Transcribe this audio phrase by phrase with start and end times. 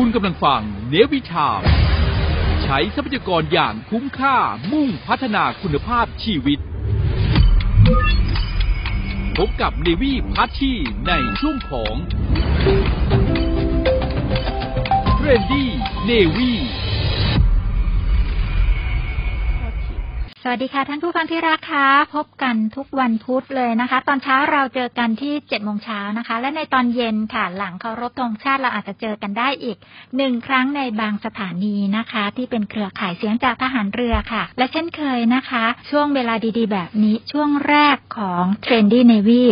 [0.00, 1.62] คุณกำลังฟังเนวิชาม
[2.62, 4.36] ใช้ทรัพยากรอย่างคุ้มค่า
[4.72, 6.58] มุ่งพัฒนาคุณภาพชีวิต
[9.36, 10.72] พบกับเนวีพัชชี
[11.06, 11.94] ในช่วงของ
[15.20, 15.70] เรนดี้
[16.04, 16.50] เนวี
[20.50, 29.76] วัสดีค่ะท่านผู้ฟังที่รักคะพบกันทุกวันพุธเลยนะคะ ตอนเช้าเราเจอกันที่เจ็ดโมงเช้านะคะ และในตอนเย็นค่ะ หลังเคารพธงชาติเราอาจจะเจอกันได้อีก
[30.16, 39.44] หนึ่งครั้งในบางสถานีนะคะ ที่เป็นเครือข่ายเสียงจากทหารเรือค่ะ และเช่นเคยนะคะ ช่วงเวลาดีๆ แบบนี้ช่วงแรกของ Trendy Navy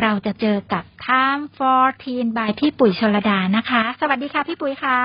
[0.00, 5.00] เราจะเจอกับ Time for Teen by พี่ปุ๋ยชลดานะคะ สวัสดีค่ะพี่ปุ๋ยค่ะ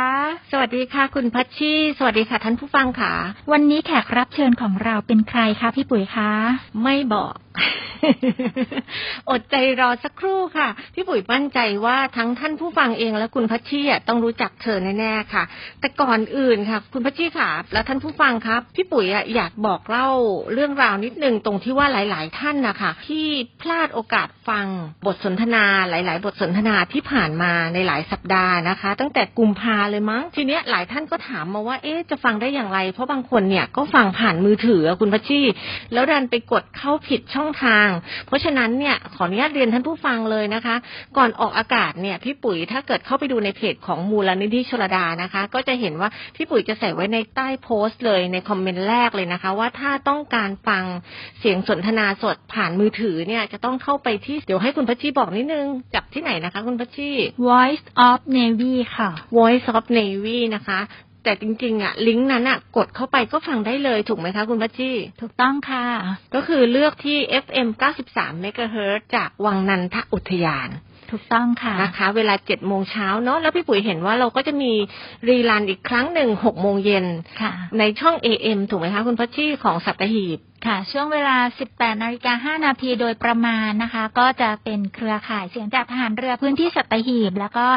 [0.52, 3.14] สวัสดีค่ะคุณพัชชีสวัสดีค่ะท่านผู้ฟังค่ะ
[3.52, 6.30] วันนี้แขกรับเชิญของเราเป็นใครคะพี่ปุ๋ยคะ
[6.84, 7.36] ไม่บอก
[9.30, 15.44] อดใจรอสักครู่ค่ะ พี่ปุ๋ยมั่นใจว่าทั้งท่านผู้ฟังเองและคุณพัชชีอะต้องรู้จักเธอแน่ๆค่ะ
[15.80, 20.10] แต่ก่อนอื่นค่ะ คุณพัชชีค่ะ และท่านผู้ฟังครับ พี่ปุ๋ยอะอยากบอกเล่า
[20.54, 23.26] เรื่องราวนิดนึงตรงที่ว่าหลายๆ ท่านนะคะที่
[23.62, 24.66] พลาดโอกาสฟัง
[25.06, 35.42] บทสนทนาหลาย ๆ บทสนทนาที่ผ่านมาในหลายสัปดาห์นะคะ ตั้งแต่กุมภาเลยมั้งทีเนี้ยหลายท่านก็ถามมาว่าเอ๊ะจะฟังได้อย่างไร เพราะบางคนเนี่ยก็ฟังผ่านมือถืออะคุณพัชชี
[35.94, 37.88] แล้วดันไปกดเข้าผิดช่องทาง
[38.28, 40.76] เพราะฉะนั้นเนี่ยขออนุญาตเรียนท่านผู้ฟังเลยนะคะ
[41.18, 50.84] ก่อนออกอากาศเนี่ยพี่ปุ๋ยถ้าเกิดเข้าไปดูในเพจของมูลนิธิชลดานะคะ ก็จะเห็นว่าพี่ปุ๋ยจะใส่ไว้ในใต้โพสต์เลยในคอมเมนต์แรกเลยนะคะ ว่าถ้าต้องการฟัง
[51.40, 57.12] เสียงสนทนาสดผ่านมือถือเนี่ยจะต้องเข้าไปที่เดี๋ยวให้คุณพัชชีบอกนิดนึงจับที่ไหนนะคะ คุณพัชชี
[57.50, 60.80] Voice of Navy ค่ะ Voice of Navy นะคะ
[61.24, 65.84] แต่จริงๆอะลิงก์นั้นอะกดเข้าไปก็ฟังได้เลยถูกไหมคะคุณพัชชีถูกต้องค่ะ
[66.36, 67.68] ก็คือเลือกที่ FM
[68.08, 70.70] 93 MHz จากวังนันทอุทยาน
[71.12, 74.72] ถูกต้องค่ะนะคะ เวลา7โมงเช้าเนาะแล้วพี่ปุ๋ยเห็นว่าเราก็จะมี
[75.30, 77.06] รีลันอีกครั้งหนึ่ง6โมงเย็น
[77.42, 81.38] ค่ะในช่อง AM ถูกไหมคะคุณพัชชีของสัตหีบ ค่ะ ช่วงเวลา
[81.70, 87.68] 18นาฬิกา5นาทีโดยประมาณนะคะ ก็จะเป็นเครือข่ายเสียงจากทหารเรือพื้นที่สัตหีบ แล้วก็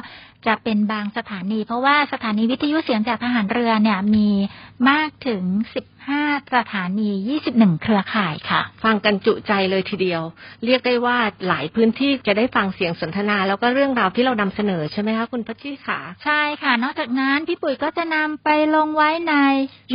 [0.47, 4.29] จะเป็นบางสถานี เพราะว่าสถานีวิทยุเสียงจากทหารเรือเนี่ยมี
[4.91, 5.43] มากถึง
[6.01, 7.11] 15 สถานี
[7.49, 10.23] 21 เครือข่ายค่ะ ฟังกันจุใจเลยทีเดียว
[10.65, 11.19] เรียกได้ว่า
[11.49, 19.35] หลายพื้นที่จะได้ฟังเสียงสนทนา แล้วก็เรื่องราวที่เรานำเสนอใช่ไหมคะคุณพัชชีขาใช่ค่ะ นอกจากนั้นพี่ปุ๋ยก็จะนำไปลงไว้ใน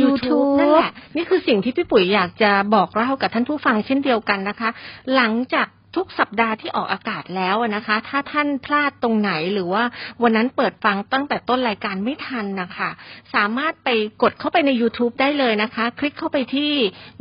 [0.00, 4.70] YouTube นั่นแหละนี่คือสิ่งที่พี่ปุ๋ยอยากจะบอกเล่ากับท่านผู้ฟังเช่นเดียวกันนะคะ
[5.14, 5.66] หลังจาก
[5.96, 9.84] ทุกสัปดาห์ที่ออกอากาศแล้วนะคะ ถ้าท่านพลาดตรงไหนหรือว่า
[10.22, 12.90] วันนั้นเปิดฟังตั้งแต่ต้นรายการไม่ทันนะคะ
[13.34, 13.88] สามารถไป
[14.22, 16.72] กดเข้าไปใน YouTube ได้เลยนะคะ คลิกเข้าไปที่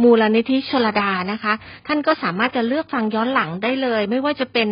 [0.04, 1.54] มูลนิธิชลดานะคะ
[1.88, 4.68] ท่านก็สามารถจะเลือกฟังย้อนหลังได้เลย ไม่ว่าจะเป็น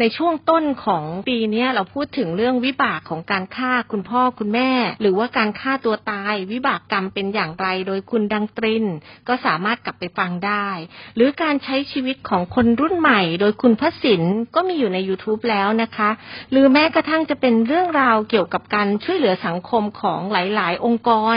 [0.00, 8.84] ในช่วงต้นของปีนี้เราพูดถึงเรื่องวิบากของการฆ่าคุณพ่อคุณแม่ หรือว่าการฆ่าตัวตาย วิบากกรรมเป็นอย่างไร โดยคุณดังตริน
[9.28, 10.68] ก็สามารถกลับไปฟังได้
[11.16, 14.22] หรือการใช้ชีวิตของคนรุ่นใหม่โดยคุณพระสิน
[14.54, 16.10] ก็มีอยู่ใน YouTube แล้วนะคะ
[16.50, 21.36] หรือแม้กระทั่งจะเป็นเรื่องราวเกี่ยวกับการช่วยเหลือสังคมของหลาย ๆ องค์กร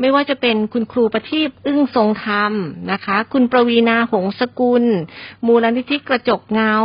[0.00, 2.52] ไม่ว่าจะเป็นคุณครูประทีปอึ้งทรงธรรม
[2.92, 4.84] นะคะ คุณประวีนาหงสกุล
[5.46, 6.76] มูลนิธิกระจกเงา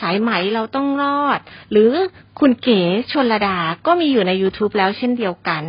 [0.00, 1.40] สายไหมเราต้องรอด
[1.72, 1.92] หรือ
[2.40, 2.80] คุณเก๋
[3.12, 5.64] ชนระดาก็มีอยู่ใน YouTube แล้วเช่นเดียวกัน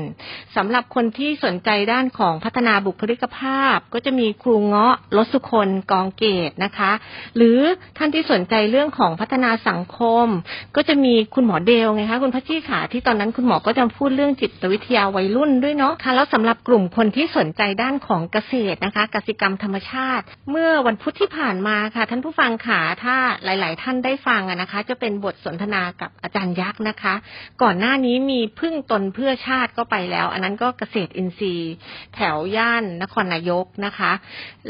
[0.55, 6.91] สำหรับคนที่สนใจด้านของพัฒนาบุคลิกภาพ ก็จะมีครูเงาะลสุคนกองเกตนะคะ
[7.35, 7.59] หรือ
[7.97, 10.27] ท่านที่สนใจเรื่องของพัฒนาสังคม
[10.75, 27.15] ก็จะมีคุณหมอเดลไงคะคุณพัชชีขาที่ตอนนั้นคุณหมอก็จะพูดเรื่องจิตวิทยาวัยรุ่นด้วยเนาะค่ะแล้วสำหรับกลุ่มคนที่สนใจด้านของเกษตรนะคะกสิกรรมธรรมชาติ เมื่อวันพุธที่ผ่านมาค่ะ ท่านผู้ฟังขาถ้าหลาย ๆ ท่านได้ฟังอะนะคะ จะเป็นบทสนทนากับอาจารย์ยักษ์นะคะ
[27.61, 31.73] ก่อนหน้านี้มีพึ่งตนเพื่อชาติก็ไปแล้ว อันนั้นก็เกษตรอินทรีย์
[32.15, 34.11] แถวย่านนครนายกนะคะ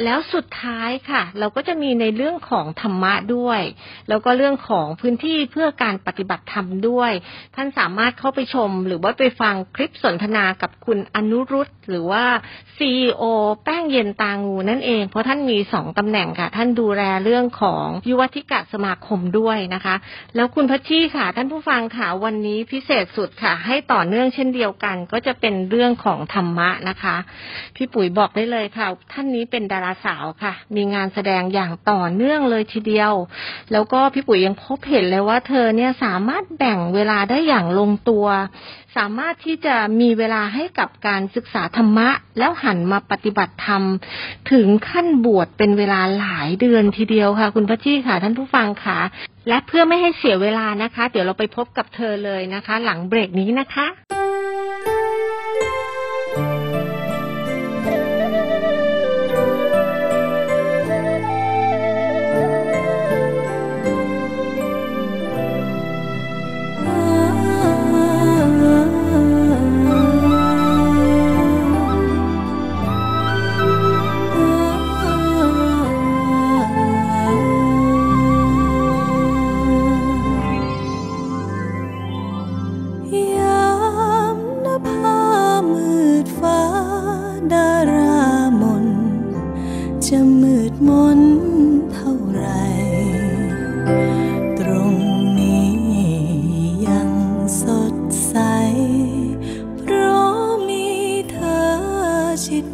[0.03, 3.62] แล้วสุดท้ายค่ะ เราก็จะมีในเรื่องของธรรมะด้วย
[4.09, 7.12] แล้วก็เรื่องของพื้นที่เพื่อการปฏิบัติธรรมด้วย
[7.56, 12.25] ท่านสามารถเข้าไปชม หรือว่าไปฟังคลิปสนทนากับคุณอนุรุตหรือว่า
[12.77, 13.24] CEO
[13.63, 19.95] แป้งเย็นตางูนั่นเอง เพราะท่านมีสองตำแหน่งค่ะ ท่านดูแลเรื่องของยุวธิกะสมาคมด้วยนะคะ
[20.36, 27.16] แล้วคุณพัชชีค่ะ ท่านผู้ฟังค่ะวันนี้พิเศษสุดค่ะ ให้ต่อเนื่องเช่นเดียวกัน ก็จะเป็นเรื่องของธรรมะนะคะ
[27.75, 33.13] พี่ปุ๋ยบอกได้เลยค่ะ ท่านนี้เป็นดาราสาวค่ะ มีงานแสดงอย่างต่อเนื่องเลยทีเดียว
[33.72, 38.25] แล้วก็พี่ปุ๋ยยังพบเห็นเลยว่าเธอเนี่ยสามารถแบ่งเวลาได้อย่างลงตัว
[38.97, 42.09] สามารถที่จะมีเวลาให้กับการศึกษาธรรมะ
[42.39, 43.83] แล้วหันมาปฏิบัติธรรม
[44.51, 49.00] ถึงขั้นบวชเป็นเวลาหลายเดือนทีเดียวค่ะ คุณพัชชีค่ะ ท่านผู้ฟังค่ะ
[49.50, 53.88] และเพื่อไม่ให้เสียเวลานะคะ เดี๋ยวเราไปพบกับเธอเลยนะคะ หลังเบรกนี้นะคะ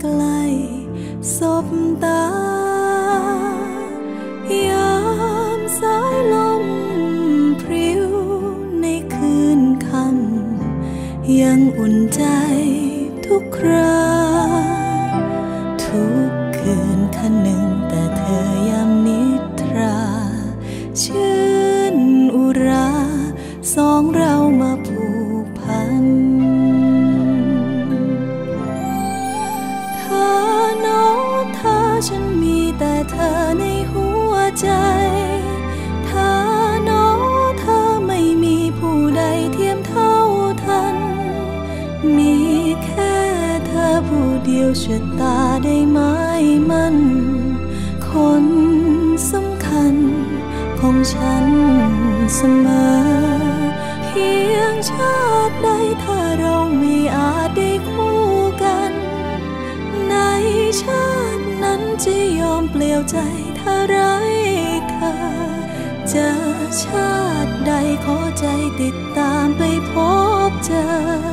[0.02, 0.42] ใกล้
[1.38, 1.68] สบ
[2.04, 2.26] ตา
[4.68, 4.96] ยา
[5.58, 6.66] มสายลม
[7.62, 8.06] พริ้ว
[8.82, 12.24] ในคืนคำยังอุ่นใจ
[13.26, 14.01] ทุกครา
[52.42, 52.86] สมอ
[54.06, 55.70] เพียงชาติใด
[56.04, 58.22] ถ้าเราไม่อาจได้คู่
[58.64, 58.92] กัน
[60.10, 60.16] ใน
[60.82, 63.18] ชาตินั้นจะยอมเปลี่ยวใจ
[63.60, 64.16] ถ้าไร้
[64.90, 65.14] เธอ
[66.14, 66.30] จะ
[66.84, 67.14] ชา
[67.46, 67.72] ติใด
[68.06, 68.46] ขอใจ
[68.82, 69.92] ติดตามไปพ
[70.50, 71.31] บเจอ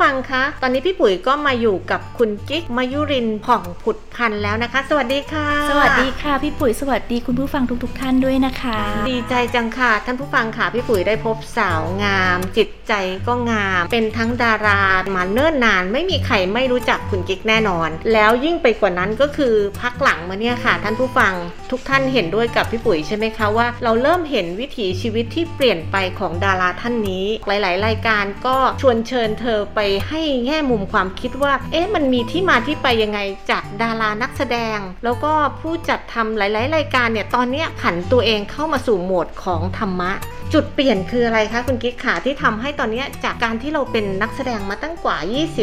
[0.00, 8.78] ฟังคะ ตอนนี้พี่ปุ๋ยก็มาอยู่กับคุณกิ๊กมายุรินผ่องผุด พันธ์แล้วนะคะ สวัสดีค่ะ สวัสดีค่ะพี่ปุ๋ยสวัสดีคุณผู้ฟังทุกๆทท่านด้วยนะคะ
[9.10, 12.92] ดีใจจังค่ะ ท่านผู้ฟังค่ะพี่ปุ๋ยได้พบสาวงาม จิตใจ
[13.26, 14.80] ก็งาม เป็นทั้งดารา
[15.16, 21.32] มาเนิ่นนาน ไม่มีใครไม่รู้จักคุณกิ๊กแน่นอน แล้วยิ่งไปกว่านั้นก็คือพักหลังมาเนี่ยค่ะ ท่านผู้ฟัง
[21.70, 40.12] ทุกท่านเห็นด้วยกับพี่ปุ๋ยใช่ไหมคะว่าเราเริ่มเห็นวิถีชีวิตที่เปลี่ยนไปของดาราท่านนี้ หลาย ๆ รายการก็ชวนเชิญเธอไปให้แง่มุมความคิดว่า เอ๊ะมันมีที่มาที่ไปยังไงจากดารานักแสดง แล้วก็ผู้จัดทำหลาย ๆ รายการเนี่ยตอนเนี้ยผันตัวเองเข้ามาสู่โหมดของธรรมะ
[40.54, 45.16] จุดเปลี่ยนคืออะไรคะคุณกิ๊กขาที่ทำให้ตอนเนี้ยจากการที่เราเป็นนักแสดงมาตั้งกว่า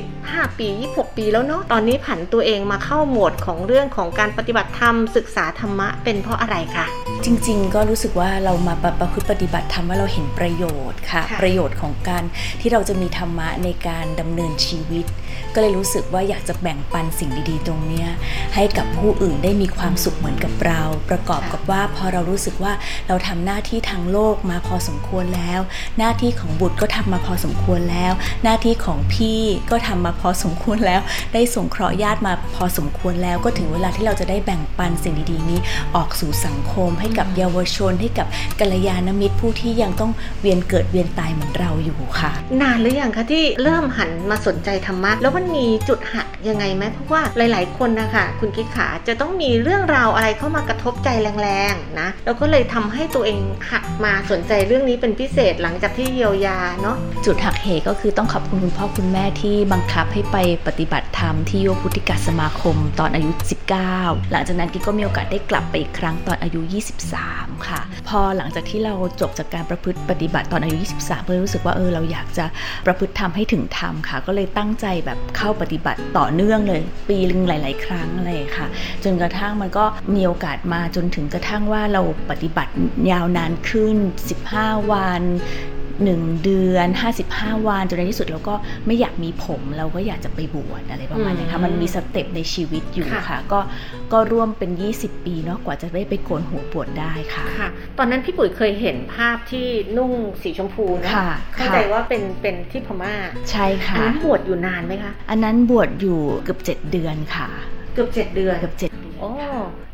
[0.05, 6.85] 25 ปี 26 ปีแล้วเนาะตอนนี้ผันตัวเองมาเข้าโหมดของเรื่องของการปฏิบัติธรรมศึกษาธรรมะเป็นเพราะอะไรคะ
[7.25, 12.23] จริง ๆ ก็รู้สึกว่าเรามาประประพฤติปฏิบัติธรรมว่าเราเห็นประโยชน์ค่ะค่ะ ประโยชน์ของการ
[12.61, 15.05] ที่เราจะมีธรรมะในการดำเนินชีวิต
[15.53, 18.09] ก็เลยรู้สึกว่าอยากจะแบ่งปันสิ่งดีๆ ตรงเนี้ย
[18.55, 22.73] ให้กับผู้อื่นได้มีความสุขเหมือนกับเรา ประกอบกับว่าพอเรารู้สึกว่า
[23.07, 25.61] เราทำหน้าที่ทางโลกมาพอสมควรแล้ว
[25.97, 28.13] หน้าที่ของบุตรก็ทำมาพอสมควรแล้ว
[28.43, 31.01] หน้าที่ของพี่ก็ทำมาพอสมควรแล้ว
[31.33, 35.59] ได้ส่งเคราะห์ญาติมาพอสมควรแล้ว ก็ถึงเวลาที่เราจะได้แบ่งปันสิ่งดีๆนี้
[35.95, 38.27] ออกสู่สังคม ให้กับเยาวชนให้กับ
[38.59, 51.09] กัลยาณมิตรผู้ที่ยังต้องเวียนเกิดเวียนตายเหมือนเราอยู่ค่ะ นานหรือยังคะที่เริ่มหันมาสนใจธรรมะแล้วมันมีจุดหักยังไงไหมเพราะว่าหลาย ๆ คนนะคะคุณกิ๊กขาจะต้องมีเรื่องราวอะไรเข้ามากระทบใจ
[51.41, 53.39] แรงๆนะแล้วก็เลยทำให้ตัวเอง
[53.71, 63.31] หักมาสนใจเรื่องนี้เป็นพิเศษหลังจากที่เยียวยาเนาะจุดหักเหก็คือต้องขอบคุณคุณพ่อคุณแม่ที่บังคับให้ไปปฏิบัติธรรมที่โยพุทธิกสมาคมตอนอายุ
[63.81, 66.61] 19 หลังจากนั้นกิ๊กก็มีโอกาสได้กลับไปอีกครั้งตอนอายุ
[67.13, 72.45] 23 ค่ะ พอหลังจากที่เราจบจากการประพฤติปฏิบัติตอนอายุ 23 เพื่อรู้สึกว่าเออเราอยากจะ
[72.85, 78.67] ประพฤติธรรมให้ถึงธรรมค่ะ ก็เลยตั้งใจแบบเข้าปฏิบัติต่อเนื่องเลย ปีลึงหลาย ๆ ครั้งอะไรค่ะ
[79.03, 79.85] จนกระทั่งมันก็
[80.15, 82.73] มีโอกาสมาจนถึงกระทั่งว่าเราปฏิบัติ
[83.11, 83.97] ยาวนานขึ้น
[84.43, 85.23] 15 วัน
[86.03, 86.87] หนึ่งเดือน
[87.27, 93.59] 55 วันจนในที่สุดเราก็ไม่อยากมีผมเราก็อยากจะไปบวชอะไรประมาณนี้อืค่ะมมันมีสเต็ปในชีวิตอยู่ค่ะค่ะ ก็
[94.13, 100.11] ก็ร่วมเป็น 20 ปีเนาะกว่าจะได้ไปโกนหัวบวชได้ค่ะค่ะตอนนั้นพี่ปุ๋ยเคยเห็นภาพที่นุ่ง
[100.43, 103.15] สีชมพูนะค่ะเข้าค่ะใจว่าเป็นเป็นที่พม่า
[103.51, 107.47] ใช่อันค่ะนั้นบวชอยู่นานไหมคะ อันนั้นบวชอยู่เกือบ 7 เดือนค่ะ
[107.95, 109.49] เกือบเจ็ดเดือน เกือบเจ็ดเดือนโอ้อ้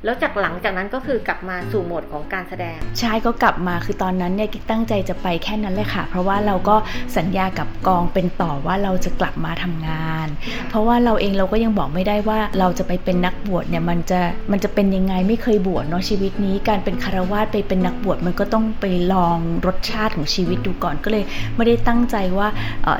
[0.05, 6.75] แล้วจากหลังจากนั้นก็คือกลับมาสู่โหมดของการแสดง ใช่ก็กลับมาคือตอนนั้นเนี่ยกิ๊กตั้งใจจะไปแค่นั้นเลยค่ะ เพราะว่าเราก็
[7.17, 10.27] สัญญากับกองเป็นต่อว่าเราจะกลับมาทำงาน
[10.69, 14.19] เพราะว่าเราเองเราก็ยังบอกไม่ได้ว่าเราจะไปเป็นนักบวชเนี่ยมันจะ
[14.51, 21.23] มันจะเป็นยังไงไม่เคยบวชเนาะชีวิตนี้ การเป็นคารวาสไปเป็นนักบวชมันก็ต้องไปลองรสชาติของชีวิตดูก่อนก็เลย
[21.55, 22.47] ไม่ได้ตั้งใจว่า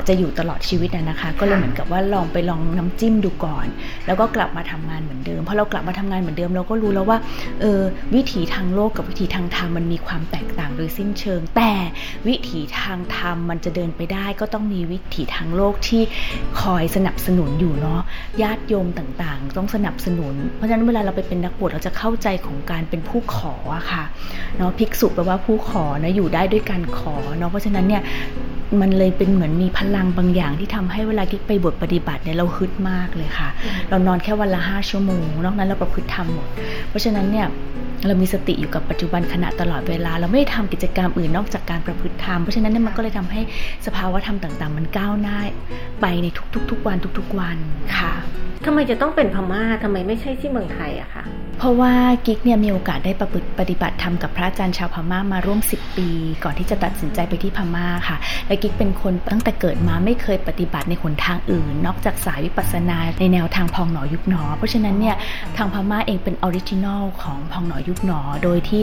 [0.08, 3.68] จะอยู่ตลอดชีวิตนะคะ ก็เลยเหมือนกับว่าลองไปลองน้ำจิ้มดูก่อน
[4.06, 7.18] แล้วก็กลับมาทำงานเหมือนเดิมพอเรากลับมาทำงานเหมือนเดิมเราก็รู้แล้วว่า
[7.62, 7.82] เออ
[8.16, 11.74] วิถีทางโลกกับวิถีทางธรรมมันมีความแตกต่างโดยสิ้นเชิง แต่
[12.28, 16.02] วิถีทางธรรมมันจะเดินไปได้ ก็ต้องมีวิถีทางโลกที่
[16.62, 18.02] คอยสนับสนุนอยู่เนาะ
[18.42, 24.04] ญาติโยมต่างๆ ต้องสนับสนุน เพราะฉะนั้นเวลาเราไปเป็นนักบวชเราจะเข้าใจของการเป็นผู้ขออะค่ะ
[24.58, 28.04] เนาะภิกษุแปลว่าผู้ขอนะอยู่ได้ด้วยการขอเนาะเพราะฉะนั้นเนี่ย
[28.82, 33.50] มันเลยเป็นเหมือนมีพลังบางอย่างที่ทำให้เวลาที่ไปบทปฏิบัติเนี่ยเราฮึดมากเลยค่ะ
[33.90, 36.48] เรานอนแค่วันละห้าชั่วโมง นอกนั้นเราประพฤติธรรมหมด
[36.90, 37.48] เพราะฉะนั้นเนี่ย
[38.08, 43.42] เรามีสติอยู่กับปัจจุบันขณะตลอดเวลา เราไม่ได้ทำกิจกรรมอื่นนอกจากการประพฤติธรรม เพราะฉะนั้นเนี่ยมันก็เลยทำให้
[43.86, 45.38] สภาวะธรรมต่างๆ มันก้าวหน้า
[46.02, 46.28] ไปใน
[46.70, 47.58] ทุกๆๆวันทุกๆวัน
[47.98, 48.14] ค่ะ
[48.66, 51.24] ทำไมจะต้องเป็นพม่าทำไมไม่ใช่ที่เมืองไทยอะคะ
[51.60, 51.94] เพราะว่า
[52.26, 56.10] กิ๊กเนี่ยมีโอกาสได้ประพฤติปฏิบัติธรรมกับพระอาจารย์ชาวพม่ามาร่วม 10 ปี
[56.44, 65.16] ก่อนที่จะตัดสินใจไปที่พม่าค่ะ และกิ๊กเป็นคนตั้งแต่เกิดมาไม่เคยปฏิบัติในหนทางอื่น นอกจากสายวิปัสสนาในแนวทางพองหนอยุบหนอ เพราะฉะนั้นเนี่ย
[65.58, 68.82] ทางพม่าเองเป็น original ของพองหนอยุบหนอ โดยที่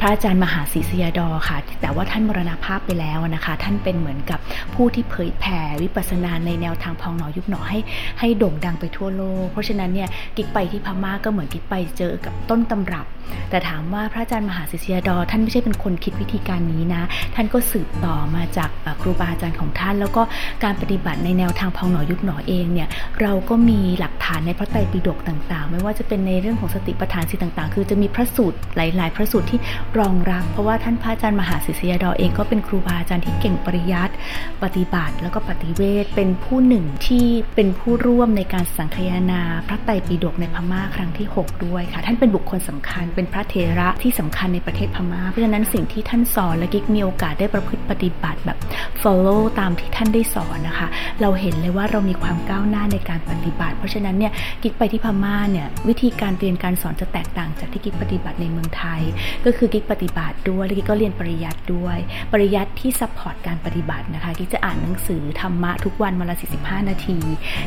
[0.00, 4.38] พระอาจารย์มหาสีสยาดอค่ะ แต่ว่าท่านมรณภาพไปแล้วนะคะ ท่านเป็นเหมือนกับ
[4.74, 7.78] ผู้ที่เผยแผ่วิปัสสนาในแนวทางพองหนอยุบหนอให้
[8.20, 13.06] ให้โด่งดังไปทั่วโลก เพราะฉะนั้นเนี่ยกิ๊กไปที่พม่าก็เหมือนกิ๊กไปเจอกับต้นตำรับ
[13.50, 17.02] แต่ถามว่าพระอาจารย์มหาสีสยาดอ ท่านไม่ใช่เป็นคนคิดวิธีการนี้นะ
[17.34, 20.22] ท่านก็สืบต่อมาจากครูบาอาจารย์ของท่าน แล้วก็
[20.64, 22.88] การปฏิบัติในแนวทางพองหนอยุบหนอเองเนี่ย
[23.20, 29.58] เราก็มีหลักฐานในพระไตรปิฎกต่างๆ ไม่ว่าจะเป็นในเรื่องของสติปัฏฐานสิ่ต่างๆ คือจะมีพระสูตรหลาย ๆ พระสูตรที่
[29.98, 34.14] รองรับ เพราะว่าท่านพระอาจารย์มหาศิษยาดอเองก็เป็นครูบาอาจารย์ที่เก่งปริยัติ
[34.62, 48.58] ปฏิบัติ แล้วก็ปฏิเวทเป็นผู้หนึ่งที่เป็นผู้ร่วมในการสังคยนา พระไตรปิฎกในพม่าครั้งที่ 6 ด้วยค่ะ ท่านเป็นบุคคลสำคัญ เป็นพระเทระที่สำคัญในประเทศพม่าเพราะฉะนั้นสิ่งที่ท่านสอนและกิ๊กมีโอกาสได้ประพฤติปฏิบัติแบบ
[49.02, 50.88] follow ตามที่ท่านได้สอนนะคะ
[51.20, 54.32] เราเห็นเลยว่าเรามีความก้าวหน้าในการปฏิบัติ เพราะฉะนั้นเนี่ย
[54.62, 59.02] กิ๊กไปที่พม่าเนี่ยวิธีการเรียนการสอนจะแตกต่างจากที่กิ๊กปฏิบัติในเมืองไทย
[59.44, 61.96] ก็คือกิ๊กปฏิบัติด้วยและกิ๊กก็เรียนปริยัติด้วย
[62.32, 67.18] ปริยัติที่ support การปฏิบัตินะคะกิ๊กจะอ่านหนังสือธรรมะทุกวันวันละ45 นาที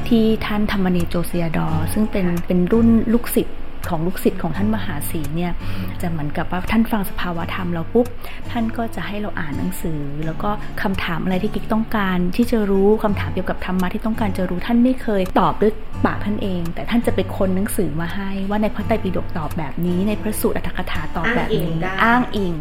[0.08, 3.58] ที่ท่านธรรมเนโจสยาดอ ซึ่งเป็นเป็นรุ่นลูกศิษย์
[3.90, 5.52] ของลูกศิษย์ของท่านมหาสีเนี่ย
[6.02, 8.06] จะเหมือนกับว่าท่านฟังสภาวะธรรมเราปุ๊บ
[8.52, 10.50] ท่านก็จะให้เราอ่านหนังสือ แล้วก็
[10.82, 15.74] คำถามอะไรที่กิ๊กต้องการที่จะรู้คำถามเกี่ยวกับธรรมะที่ต้องการจะรู้ท่านไม่เคยตอบด้วย
[16.06, 22.54] ปากท่านเอง แต่ท่านจะไปค้นหนังสือมาให้ว่าในพระไตรปิฎกตอบแบบนี้ ในพระสูตรอัตถกถาตอบแบบนี้อ้างอิง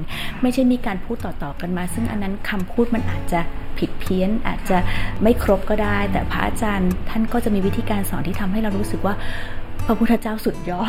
[0.43, 3.41] ไม่ใช่มีการพูดต่อๆกันมา ซึ่งอันนั้นคำพูดมันอาจจะ
[3.79, 4.79] ผิดเพี้ยนอาจจะ
[5.23, 9.15] ไม่ครบก็ได้ แต่พระอาจารย์ท่านก็จะมีวิธีการสอนที่ทำให้เรารู้สึกว่า
[9.60, 9.60] พ
[9.91, 10.89] ระพุทธเจ้าสุดยอด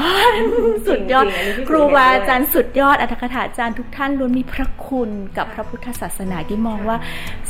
[0.88, 1.25] สุดยอด
[1.70, 6.98] ครูบาอาจารย์สุดยอดอัตถกถาจารย์ทุกท่านล้วนมีพระคุณกับพระพุทธศาสนาที่มองว่า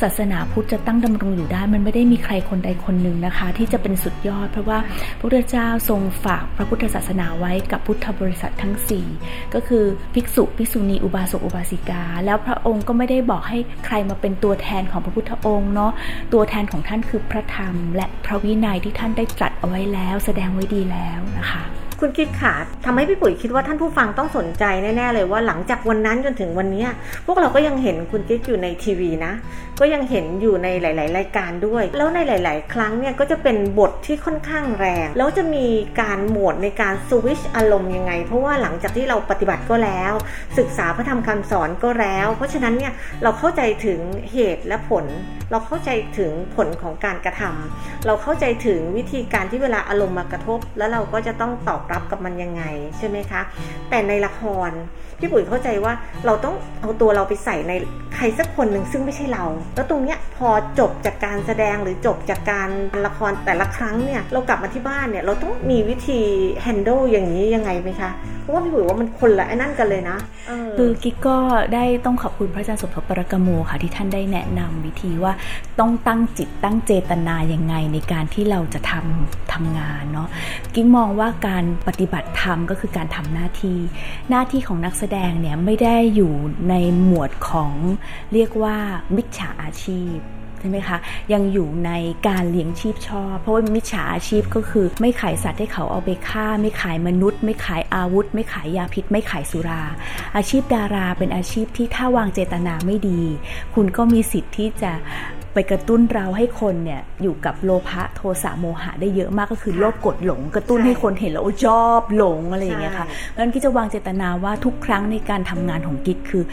[0.02, 4.80] ศาสนาพุทธจะตั้งดำรงอยู่ได้ มันไม่ได้มีใครคนใดคนหนึ่งนะคะ ที่จะเป็นสุดยอด เพราะว่า
[5.20, 8.76] พระพุทธเจ้าทรงฝากพระพุทธศาสนาไว้กับพุทธบริษัททั้ง
[9.16, 15.92] 4 ก็คือภิกษุภิกษุณีอุบาสกอุบาสิกา แล้วพระองค์ก็ไม่ได้บอกให้ใครมาเป็นตัวแทนของพระพุทธองค์เนาะ
[16.34, 22.54] ตัวแทนของท่านคือพระธรรม และพระวินัยที่ท่านได้ตรัสเอาไว้แล้ว แสดงไว้ดีแล้วนะคะ คุณกิ๊กขา
[22.86, 26.86] ทำให้พี่ปุ๋ยคิดว่าท่านผู้ฟังต้องสนใจแน่ๆเลยว่าหลังจากวันนั้นจนถึงวันนี้
[27.26, 29.34] พวกเราก็ยังเห็นคุณกิ๊กอยู่ในทีวีนะ
[29.80, 35.68] ก็ยังเห็นอยู่ในหลาย ๆ รายการด้วย แล้วในหลาย ๆ ครั้งเนี่ยก็จะเป็นบทที่ค่อนข้างแรง แล้วจะมี
[36.02, 40.14] การโหมดในการสวิชอารมณ์ยังไง เพราะว่าหลังจากที่เราปฏิบัติก็แล้ว
[40.58, 42.94] ศึกษาพระธรรมคำสอนก็แล้ว เพราะฉะนั้นเนี่ย
[43.24, 44.00] เราเข้าใจถึง
[44.32, 45.06] เหตุและผล
[45.52, 52.64] เราเข้าใจถึงผลของการกระทำเราเข้าใจถึงวิธีการที่เวลาอารมณ์มากระทบ แล้วเราก็จะต้องตอบรับกับมันยังไง
[52.98, 53.42] ใช่ไหมคะ
[53.90, 54.72] แต่ในละคร
[55.22, 55.94] พี่ปุ๋ยเข้าใจว่า
[56.26, 57.72] เราต้องเอาตัวเราไปใส่ใน
[58.16, 60.50] ใครสักคนหนึ่งซึ่งไม่ใช่เรา แล้วตรงเนี้ยพอ
[60.80, 62.70] จบจากการแสดงหรือจบจากการ
[63.06, 66.20] ละครแต่ละครั้งเนี่ยเรากลับมาที่บ้านเนี่ยเราต้องมีวิธี
[66.62, 68.12] แฮนด์ลอย่างนี้ยังไงไหมคะ
[68.42, 70.18] เพราะว่าพี่ปุ๋ยว่ามันคนละไอ้นั่นกันเลยนะ
[70.78, 71.38] คือกิ๊กก็
[71.74, 75.34] ได้ต้องขอบคุณพระอาจารย์สมภพปรกโมค่ะที่ท่านได้แนะนำวิธีว่า
[75.80, 80.28] ต้องตั้งจิตตั้งเจตนาอย่างไงในการที่เราจะทำทำงานเนาะ
[80.74, 83.78] กิ๊กมองว่าการปฏิบัติธรรมก็คือการทำหน้าที่
[84.30, 86.34] หน้าที่ของนักแสดงเนี่ยไม่ได้อยู่
[86.70, 87.74] ในหมวดของ
[88.34, 88.78] เรียกว่า
[89.16, 90.18] มิจฉาอาชีพ
[90.60, 90.98] ใช่ไหมคะ
[91.34, 91.92] ยังอยู่ใน
[92.28, 99.84] การเลี้ยงชีพชอบ เพราะว่ามิจฉาอาชีพก็คือ ไม่ขายสัตว์ให้เขาเอาไปฆ่า ไม่ขายมนุษย์ ไม่ขายอาวุธ ไม่ขายยาพิษ ไม่ขายสุรา
[100.36, 103.22] อาชีพดาราเป็นอาชีพที่ถ้าวางเจตนาไม่ดี
[103.74, 104.92] คุณก็มีสิทธิ์ที่จะ
[105.54, 116.44] ไปกระตุ้นเราให้คนเนี่ยอยู่กับโลภะโทสะโมหะได้เยอะมากก็คือโลภกดหลง กระตุ้นให้คนเห็นแล้วชอบหลงอะไรอย่างเงี้ยค่ะเพราะฉะนั้นกิ๊กจะวางเจตนาว่าทุกครั้งในการทำงานของกิ๊กคือ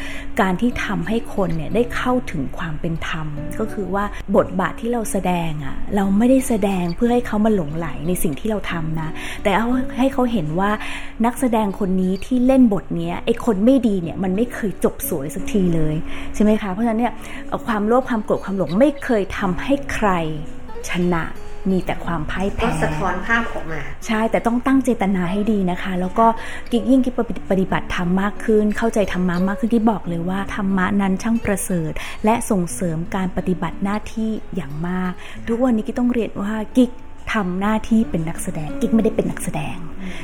[0.41, 3.27] การที่ทำให้คนเนี่ยได้เข้าถึงความเป็นธรรม
[3.61, 4.05] ก็คือว่า
[4.37, 9.09] บทบาทที่เราแสดงอะ่ะเราไม่ได้แสดงเพื่อให้เขามาหลงไหลในสิ่งที่เราทำนะ
[9.43, 10.71] แต่เอาให้เขาเห็นว่า
[11.25, 15.95] นักแสดงคนนี้ที่เล่นบทเนี้ยไอ้คนไม่ดีเนี่ยมันไม่เคยจบสวยสักทีเลย
[16.35, 17.13] ใช่ไหมคะเพราะฉะนั้นเนี่ย
[17.67, 20.09] ความโลภความโกรธความหลงไม่เคยทำให้ใคร
[20.91, 21.25] ชนะ
[21.71, 26.27] มีแต่ความพ่ายแพ้สะท้อนภาพออกมา ใช่แต่ต้องตั้งเจตนาให้ดีนะคะ แล้วก็
[26.71, 27.15] กิ๊กยิ่งกิ๊ก
[27.51, 31.93] ปฏิบัติธรรมมากขึ้น เข้าใจธรรมะมากขึ้นกิ๊กบอกเลยว่าธรรมะนั้นช่างประเสริฐ
[32.25, 35.13] และส่งเสริมการปฏิบัติหน้าที่อย่างมาก
[35.49, 36.91] ทุกวันนี้กิ๊กต้องเรียนว่ากิ๊ก
[37.33, 39.77] ทำหน้าที่เป็นนักแสดงกิ๊กไม่ได้เป็นนักแสดง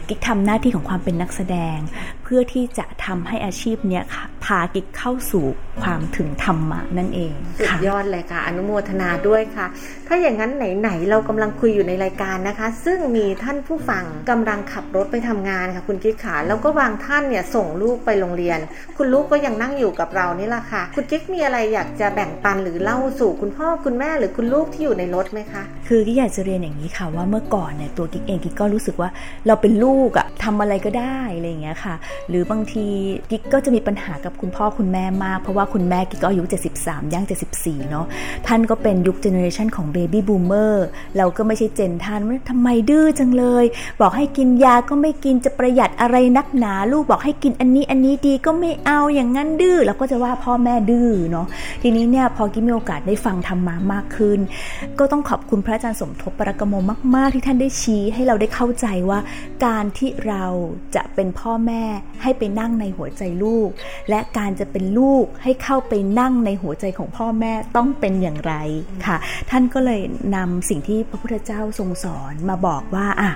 [0.09, 1.78] กิ๊กทำหน้าที่ของความเป็นนักแสดง
[2.25, 4.04] เพื่อที่จะทำให้อาชีพเนี้ย
[4.45, 5.45] พากิ๊กเข้าสู่
[5.83, 9.66] ความถึงธรรมะนั่นเองสุดยอดเลยค่ะ อนุโมทนาด้วยค่ะ
[10.09, 18.59] ถ้าอย่างนั้นไหนๆเรากำลังคุยอยู่ในรายการนะคะ ซึ่งมีท่านผู้ฟังกำลังขับรถไปทำงานค่ะ คุณกิ๊กขาแล้วก็บางท่านเนี่ยส่งลูกไปโรงเรียน
[18.97, 29.09] คุณลูกก็ยังนั่งอยู่กับเรานี่แหละค่ะ คุณกิ๊กมีอะไรอยากจะแบ่งปันหรือเล่าสู่คุณพ่อคุณแม่หรือคุณลูกที่อยู่ในรถไหมคะ คือกิ๊กอยากจะเรียนอย่างนี้ค่ะว่าเมื่อก่อนเนี่ยตัวกิ๊กเองกิ๊กก็รู้สึกว่า
[29.47, 31.95] เราเป็นลูกอะทำอะไรก็ได้อะไรอย่างเงี้ยค่ะ
[32.28, 32.87] หรือบางที
[33.30, 36.44] กิ๊กก็จะมีปัญหากับคุณพ่อคุณแม่มาก เพราะว่าคุณแม่กิ๊กก็อายุ
[36.78, 37.25] 73 ย่าง
[37.56, 38.06] 74 เนาะ
[38.47, 43.64] ท่านก็เป็นยุค generation ของ baby boomer เราก็ไม่ใช่ gen ท่านว่าทำไมดื้อจังเลย
[44.00, 51.47] บอกให้กินยาก็ไม่กินจะประหยัดอะไรนักหนา ลูกบอกให้กินอันนี้อันนี้ดีก็ไม่เอาอย่างนั้นดื้อเราก็จะว่าพ่อแม่ดื้อเนาะ
[51.83, 54.38] ทีนี้เนี่ยพอกิ๊กมีโอกาสได้ฟังธรรมามากขึ้น
[54.99, 56.75] ก็ต้องขอบคุณพระอาจารย์สมทบปรกโม
[57.16, 59.18] มาก ๆ ที่ท่านได้ชี้ให้เราได้เข้าใจว่า
[59.64, 60.44] การที่เรา
[60.94, 61.85] จะเป็นพ่อแม่
[62.23, 63.70] ให้ไปนั่งในหัวใจลูก
[64.11, 68.54] และการจะเป็นลูกให้เข้าไปนั่งในหัวใจของพ่อแม่ต้องเป็นอย่างไร
[69.06, 69.17] ค่ะ
[69.50, 70.02] ท่านก็เลย
[70.36, 73.32] นำสิ่งที่พระพุทธเจ้าทรงสอนมาบอกว่าอะ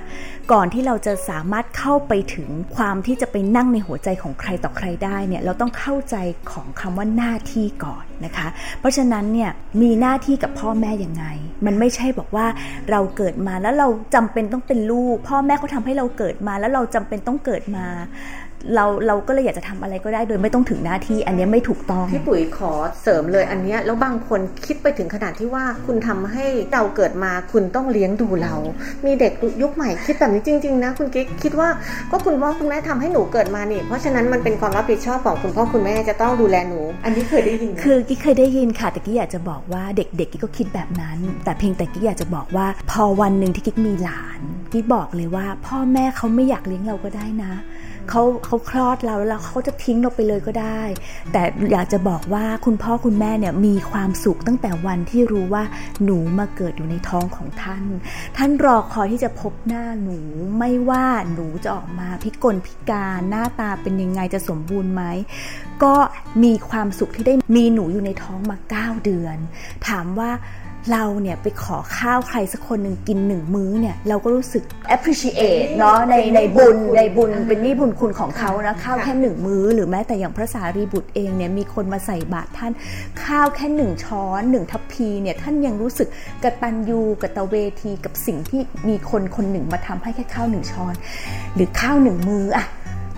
[0.52, 6.16] ก่อนที่เราจะสามารถเข้าไปถึงความที่จะไปนั่งในหัวใจของใครต่อใครได้เนี่ยเราต้องเข้าใจ
[6.50, 8.48] ของคำว่าหน้าที่ก่อนนะคะ
[8.80, 9.50] เพราะฉะนั้นเนี่ย
[9.82, 11.24] มีหน้าที่กับพ่อแม่ยังไง
[11.66, 12.46] มันไม่ใช่บอกว่า
[12.90, 17.86] เราเกิดมาแล้วเราจำเป็นต้องเป็นลูก พ่อแม่เขาทาให้เราเกิดมาแล้วเราจำเป็นต้องเกิดมา
[18.74, 28.54] เราเราก็เลยอยากจะทำอะไรก็ได้โดยไม่ต้องถึงหน้าที่อันนี้ไม่ถูกต้องพี่ปุ๋ยขอเสริมเลยอันเนี้ยแล้วบางคนคิดไปถึงขนาดที่ว่าคุณทำให้เราเกิดมาคุณต้องเลี้ยงดูเรา
[29.06, 31.68] มีเด็กยุคใหม่คิดแบบนี้จริง ๆ นะ คุณกิ๊กคิดว่า
[32.10, 44.40] ก็คุณพ่อคุณแม่ทำให้หนูเกิดมานี่เพราะฉะนั้นมันเป็นความรับผิดชอบของคุณพ่อคุณแม่จะต้องดูแลหนู อันนี้เคยได้ยินไหมคือกิ๊กเคยได้ยินค่ะแต่กิ๊กอยากจะบอกว่าเด็กๆกิ๊กก็คิดแบบนั้น แต่เพียงแต่กิ๊กอยากจะบอกว่า พอวันหนึ่งที่กิ๊กมีหลาน
[44.72, 47.52] กิ๊กบอกเลยว่า พ่อแม่เขาไม่อยากเลี้ยงเราก็ได้นะ
[48.10, 50.82] เขาเขาคลอดเราแล้วเขาจะทิ้งเราไปเลยก็ได้
[51.32, 51.42] แต่
[51.72, 55.62] อยากจะบอกว่าคุณพ่อคุณแม่เนี่ยมีความสุขตั้งแต่วันที่รู้ว่า
[56.04, 57.84] หนูมาเกิดอยู่ในท้องของท่าน
[58.36, 60.18] ท่านรอคอยที่จะพบหน้าหนู
[60.58, 65.02] ไม่ว่าหนูจะออกมาพิกลพิการหน้าตาเป็นยังไงจะสมบูรณ์ไหม
[65.82, 65.94] ก็
[66.44, 69.36] มีความสุขที่ได้มีหนูอยู่ในท้องมา 9 เดือน
[69.88, 70.30] ถามว่า
[70.92, 74.62] เราเนี่ยไปขอข้าวใครสักคนหนึ่งกินหนึ่งมื้อเนี่ยเราก็รู้สึก
[74.94, 82.72] appreciate เนาะในในบุญในบุญเป็นนี่บุญคุณของเขานะข้าวแค่หนึ่งมื้อ หรือแม้แต่อย่างพระสารีบุตรเองเนี่ยมีคนมาใส่บาตรท่าน
[83.24, 86.08] ข้าวแค่หนึ่งช้อนหนึ่งทัพพีเนี่ยท่านยังรู้สึก
[86.42, 90.94] กตัญญูกตเวทีกับสิ่งที่มีคนคนหนึ่งมาทำให้แค่ข้าวหนึ่งช้อน
[91.54, 92.66] หรือข้าวหนึ่งมื้ออะ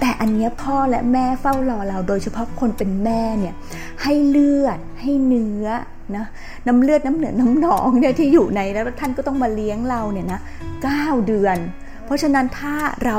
[0.01, 3.55] แต่อันนี้พ่อและแม่เฝ้ารอเราโดยเฉพาะคนเป็นแม่เนี่ย
[4.03, 5.67] ให้เลือดให้เนื้อ
[6.17, 6.25] นะ
[6.67, 10.41] น้ำเลือดน้ำเหนือน้ำหนองเนี่ยที่อยู่ในแล้วท่านก็ต้องมาเลี้ยงเราเนี่ยนะ
[10.83, 11.57] เก้าเดือน
[12.05, 13.19] เพราะฉะนั้นถ้าเรา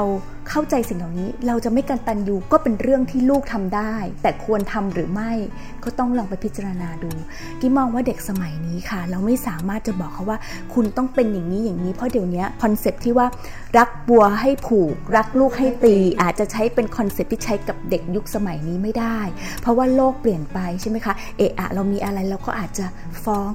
[0.52, 5.32] เข้าใจสิ่งเหล่านี้ เราจะไม่กันตันยูก็เป็นเรื่องที่ลูกทำได้ แต่ควรทำหรือไม่
[5.84, 7.12] ก็ต้องลองไปพิจารณาดู
[7.60, 10.40] กิ๊กมองว่าเด็กสมัยนี้ค่ะ เราไม่สามารถจะบอกเขาว่า
[10.74, 13.28] คุณต้องเป็นอย่างนี้อย่างนี้เพราะเดี๋ยวนี้ concept ที่ว่า
[13.78, 19.20] รักวัวให้ผูก รักลูกให้ตีอาจจะใช้เป็น concept ที่ใช้กับเด็กยุคสมัยนี้ไม่ได้
[19.62, 22.86] เพราะว่าโลกเปลี่ยนไปใช่ไหมคะเอะอะเรามีอะไรเราก็อาจจะ
[23.24, 23.52] ฟ้อง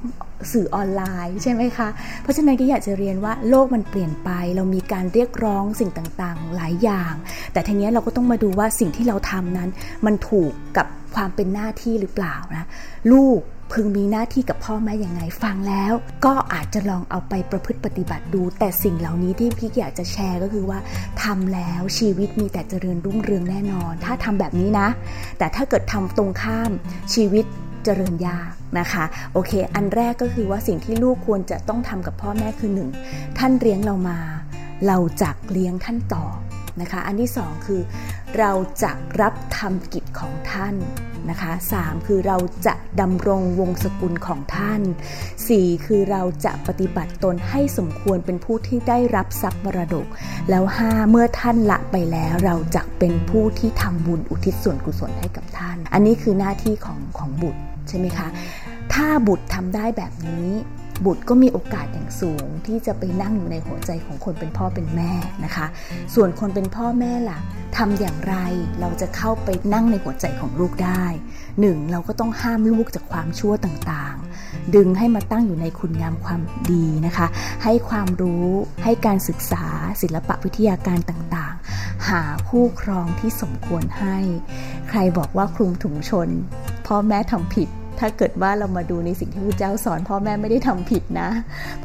[0.51, 1.89] สื่อออนไลน์ใช่ไหมคะ
[2.21, 7.13] เพราะฉะนั้นก็อยากจะเรียนว่าโลกมันเปลี่ยนไป เรามีการเรียกร้องสิ่งต่างๆ หลายอย่าง
[7.53, 9.69] แต่ทีนี้เราก็ต้องมาดูว่าสิ่งที่เราทำนั้น
[10.05, 12.65] มันถูกกับความเป็นหน้าที่หรือเปล่านะ
[13.11, 13.41] ลูก
[13.73, 15.93] พึงมีหน้าที่กับพ่อแม่อย่างไงฟังแล้ว
[16.25, 20.79] ก็อาจจะลองเอาไปประพฤติปฏิบัติดู แต่สิ่งเหล่านี้ที่พี่อยากจะแชร์ก็คือว่า
[21.23, 24.87] ทำแล้วชีวิตมีแต่เจริญรุ่งเรืองแน่นอน ถ้าทำแบบนี้นะ
[25.37, 26.71] แต่ถ้าเกิดทำตรงข้าม
[27.13, 27.45] ชีวิต
[27.85, 29.03] เจริญยาก นะคะ
[29.33, 32.89] โอเค อันแรกก็คือว่าสิ่งที่ลูกควรจะต้องทำกับพ่อแม่คือหนึ่ง
[33.37, 34.19] ท่านเลี้ยงเรามา
[34.87, 36.25] เราจักเลี้ยงท่านต่อ
[36.81, 37.81] นะคะ อันที่สองคือ
[38.37, 38.51] เรา
[38.83, 40.75] จะรับทำกิจของท่าน
[41.29, 44.81] นะคะสามคือเราจะดำรงวงศกุลของท่าน
[45.47, 50.07] สี่คือเราจะปฏิบัติตนให้สมควรเป็นผู้ที่ได้รับทรัพย์มรดก
[50.49, 58.27] แล้วห้าเมื่อท่านละไปแล้ว เราจะเป็นผู้ที่ทำบุญอุทิศส่วนกุศลให้กับท่าน อันนี้คือหน้าที่ของของบุตร ใช่ไหมคะ
[58.93, 60.47] ถ้าบุตรทำได้แบบนี้
[61.05, 65.11] บุตรก็มีโอกาสอย่างสูงที่จะไปนั่งอยู่ในหัวใจของคนเป็นพ่อเป็นแม่
[65.45, 65.65] นะคะ
[66.15, 67.39] ส่วนคนเป็นพ่อแม่ล่ะ
[67.77, 68.35] ทำอย่างไร
[68.79, 71.05] เราจะเข้าไปนั่งในหัวใจของลูกได้
[71.59, 77.27] หนึ่งเราก็ต้องห้ามลูกจากความชั่วต่างๆ ดึงให้มาตั้งอยู่ในคุณงามความดีนะคะ
[77.63, 78.47] ให้ความรู้
[78.83, 79.65] ให้การศึกษา
[80.01, 84.17] ศิลปะวิทยาการต่างๆ หาคู่ครองที่สมควรให้
[84.89, 86.27] ใครบอกว่าคลุมถุงชน
[86.87, 87.69] พ่อแม่ทำผิด
[87.99, 91.29] ถ้าเกิดว่าเรามาดูในสิ่งที่พระเจ้าสอน พ่อแม่ไม่ได้ทำผิดนะ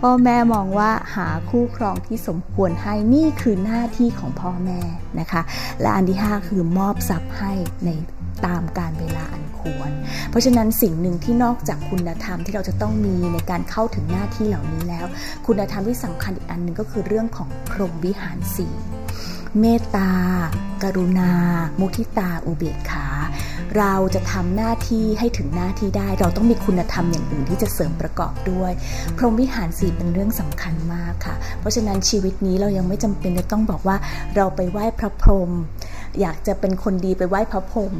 [0.00, 4.80] พ่อแม่มองว่าหาคู่ครองที่สมควรให้นี่คือหน้าที่ของพ่อแม่
[5.20, 5.42] นะคะ
[5.80, 7.52] และอันที่ 5 คือมอบทรัพย์ให้
[7.84, 7.88] ใน
[8.46, 9.90] ตามการเวลาอันควร
[10.30, 15.06] เพราะฉะนั้นสิ่งหนึ่งที่นอกจากคุณธรรมที่เราจะต้องมีในการเข้าถึงหน้าที่เหล่านี้แล้ว
[15.46, 18.66] คุณธรรมที่สำคัญอีกอันหนึ่งก็คือเรื่องของพรหมวิหารสี
[19.60, 20.10] เมตตา
[20.82, 21.30] กรุณา
[21.80, 23.06] มุทิตา อุเบกขา
[23.76, 28.72] เราจะทำหน้าที่ให้ถึงหน้าที่ได้ เราต้องมีคุณธรรมอย่างอื่นที่จะเสริมประกอบด้วย
[29.16, 33.96] พรหมวิหารสีเป็นเรื่องสำคัญมากค่ะ เพราะฉะนั้นชีวิตนี้เรายังไม่จำเป็นจะต้องบอกว่า
[34.36, 35.50] เราไปไหว้พระพรหม
[36.20, 37.92] อยากจะเป็นคนดีไปไหว้พระพรหม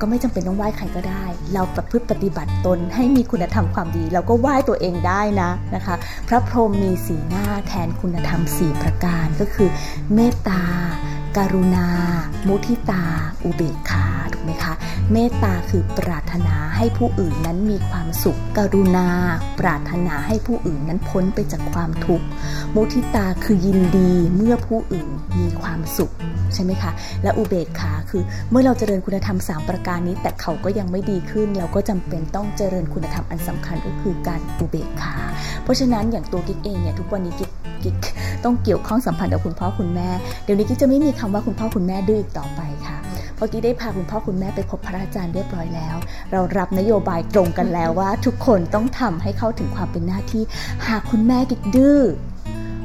[0.00, 5.94] ก็ไม่จำเป็นต้องไหว้ใครก็ได้ เราประพฤติปฏิบัติตนให้มีคุณธรรมความดี เราก็ไหว้ตัวเองได้นะนะคะ
[6.28, 9.68] พระพรหมมีสีหน้าแทนคุณธรรมสี่ประการก็คือ
[10.14, 10.62] เมตตา
[11.36, 11.88] การุณา
[12.46, 13.04] มุทิตา
[13.44, 14.15] อุเบกขา
[14.46, 14.74] ไหมคะ
[15.12, 19.08] เมตตาคือปรารถนาให้ผู้อื่นนั้นมีความสุข กรุณา
[19.60, 22.26] ปรารถนาให้ผู้อื่นนั้นพ้นไปจากความทุกข์
[22.74, 26.12] มุทิตาคือยินดีเมื่อผู้อื่นมีความสุข
[26.54, 35.14] ใช่ไหมคะ และอุเบกขาคือเมื่อเราเจริญคุณธรรม 3 ประการนี้ แต่เขาก็ยังไม่ดีขึ้น เราก็จำเป็นต้องเจริญคุณธรรมอันสำคัญก็คือการอุเบกขา
[35.62, 37.50] เพราะฉะนั้นอย่างตัวกิ๊กเองเนี่ยทุกวันนี้กิ๊ก
[37.82, 37.96] กิ๊ก
[38.44, 40.08] ต้องเกี่ยวข้องสัมพันธ์กับคุณพ่อคุณแม่
[40.44, 42.96] เดี๋ยวนี้กิ๊กจะไม่มีคำว่าคุณพ่อคุณแม่ดื้ออีกต่อไปค่ะ
[43.36, 45.96] เพราะกิ๊กได้พาคุณพ่อคุณแม่ไปพบพระอาจารย์เรียบร้อยแล้ว
[46.32, 50.42] เรารับนโยบายตรงกันแล้วว่า ทุกคนต้องทำให้เข้าถึงความเป็นหน้าที่
[50.86, 52.00] หากคุณแม่กิ๊กดื้อ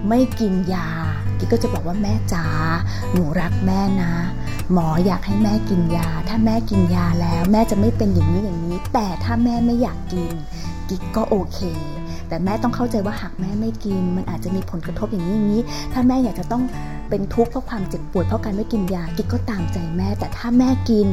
[0.08, 0.90] ไม่กินยา
[1.38, 2.46] กิ๊กก็จะบอกว่าแม่จ๋า
[3.14, 4.14] หนูรักแม่นะ
[4.74, 10.32] หมออยากให้แม่กินยา ถ้าแม่กินยาแล้ว แม่จะไม่เป็นอย่างนี้อย่างนี้ แต่ถ้าแม่ไม่อยากกิน
[10.90, 11.60] กิ๊กก็โอเค
[12.28, 15.62] แต่แม่ต้องเข้าใจว่าหากแม่ไม่กิน มันอาจจะมีผลกระทบอย่างนี้นี้
[15.94, 16.64] ถ้าแม่อยากจะต้อง
[17.12, 21.08] เป็นทุกข์เพราะความเจ็บปวดเพราะการไม่กินยากิ๊กก็ตามใจแม่ แต่ถ้าแม่กิน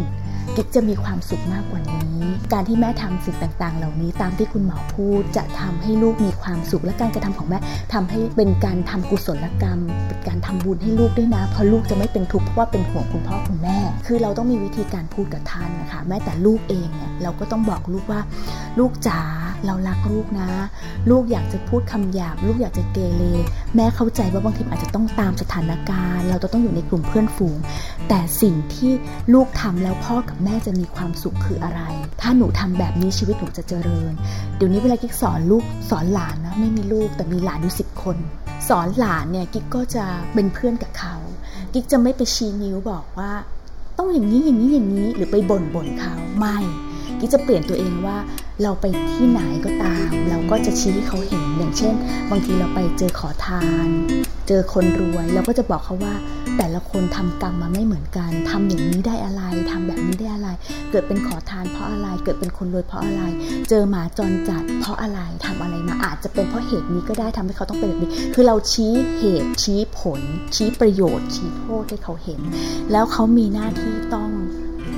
[0.57, 2.21] กิ๊กจะมีความสุขมากกว่านี้
[2.53, 7.59] การที่แม่ทำสิ่งต่างๆ เหล่านี้ตามที่คุณหมอพูด จะทำให้ลูกมีความสุขและการกระทำของแม่
[7.95, 18.21] ทำให้เป็นการทำกุศลกรรม เป็นการทำบุญให้ลูกด้วยนะ เพราะลูกจะไม่เป็นทุกข์เพราะว่าเป็นห่วงคุณพ่อคุณแม่ คือเราต้องมีวิธีการพูดกับท่านนะคะ แม้แต่ลูกเองเนี่ยเราก็ต้องบอกลูกว่า
[18.79, 19.21] ลูกจ๋า
[19.67, 20.49] เรารักลูกนะ
[21.11, 23.23] ลูกอยากจะพูดคำหยาบ ลูกอยากจะเกเร
[23.77, 27.57] แม่เข้าใจว่าบางทีอาจจะต้องตามสถานการ เราจะต้องอยู่ในกลุ่มเพื่อนฝูง
[28.09, 28.93] แต่สิ่งที่
[29.35, 31.81] ลูกทำแล้วพ่อกับแม่จะมีความสุขคืออะไร
[32.21, 34.13] ถ้าหนูทำแบบนี้ชีวิตหนูจะเจริญ
[34.57, 38.17] เดี๋ยวนี้เวลากิ๊กสอนลูกสอนหลานนะไม่มีลูกแต่มีหลานอยู่สิบคน
[38.69, 41.17] สอนหลานเนี่ยกิ๊กก็จะเป็นเพื่อนกับเขา
[41.73, 43.33] กิ๊กจะไม่ไปชี้นิ้วบอกว่า
[43.99, 46.57] ต้องอย่างนี้อย่างนี้อย่างนี้หรือไปบ่นบ่นเขาไม่
[47.19, 48.17] กิ๊กจะเปลี่ยนตัวเองว่า
[48.63, 51.95] เราไปที่ไหนก็ตาม เราก็จะชี้ให้เขาเห็นอย่างเช่น
[52.31, 53.89] บางทีเราไปเจอขอทาน
[54.49, 56.15] เจอคนรวยเราก็จะบอกเขาว่า
[56.59, 60.49] แต่ละคนทำกรรมมาไม่เหมือนกันทำอย่างนี้ได้อะไรทำแบบนี้ได้อะไร
[60.91, 63.23] เกิดเป็นขอทานเพราะอะไร เกิดเป็นคนรวยเพราะอะไร
[63.69, 70.21] เจอหมาจรจัดเพราะอะไรทำอะไรมาอาจจะเป็นเพราะเหตุนี้ก็ได้ทำให้เขาต้องเป็นแบบนี้ คือเราชี้เหตุชี้ผล
[70.57, 72.41] ชี้ประโยชน์ ชี้โทษให้เขาเห็น
[72.93, 74.31] แล้วเขามีหน้าที่ต้อง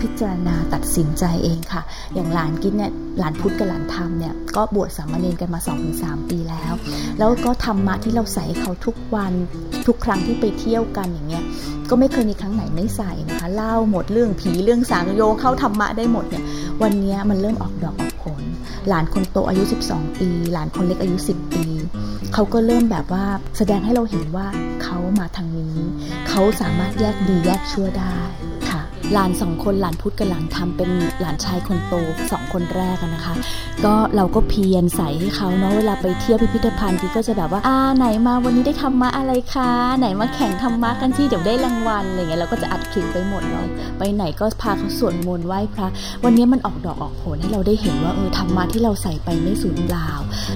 [0.03, 1.83] พิจารณาตัดสินใจเองค่ะ
[2.15, 5.61] อย่างหลานกิ๊กเนี่ยหลานพุทธกับหลานธรรมเนี่ยก็บวชสามเณรกันมา
[5.95, 6.73] 2-3 ปีแล้ว
[7.19, 9.33] แล้วก็ธรรมะที่เราใส่เขาทุกวัน
[9.87, 11.45] ทุกครั้งที่ไปเที่ยวกันอย่างเงี้ย
[11.91, 16.45] ก็ไม่เคยมีครั้งไหนไม่ใส่นะคะเล่าหมดเรื่องผีเรื่องสางโยงเข้าธรรมะได้หมดเนี่ย
[16.83, 18.43] วันนี้มันเริ่มออกดอกออกผล
[18.89, 21.67] หลานคนโตอายุ 12 ปี หลานคนเล็กอายุ 10 ปี
[22.35, 23.25] เขาก็เริ่มแบบว่า
[23.57, 24.47] แสดงให้เราเห็นว่า
[24.83, 25.77] เขามาทางนี้
[26.29, 28.19] เขาสามารถแยกดีแยกชั่วได้
[29.13, 31.95] หลานสองคนหลานพุทธกับหลานทำเป็นหลานชายคนโต
[32.31, 33.35] สองคนแรกนะคะ
[33.85, 43.67] ก็เราก็เพียรใส่ให้เขาเนาะเวลาไปเที่ยวพิพิธภัณฑ์ที่ก็จะแบบว่าอ่าไหนมาวันนี้ได้ทำมาอะไรคะไหนมาแข่งทำมากันที่เดี๋ยวได้รางวัลอะไรเงี้ยเราก็จะอัดคลิปไปหมดเนาะ
[43.99, 45.89] ไปไหนก็พาเขาสวดมนต์ไหว้พระ
[46.25, 50.11] วันนี้มันออกดอกออกผลให้เราได้เห็นว่าเออธรรมะที่เราใส่ไปไม่สูญเปล่า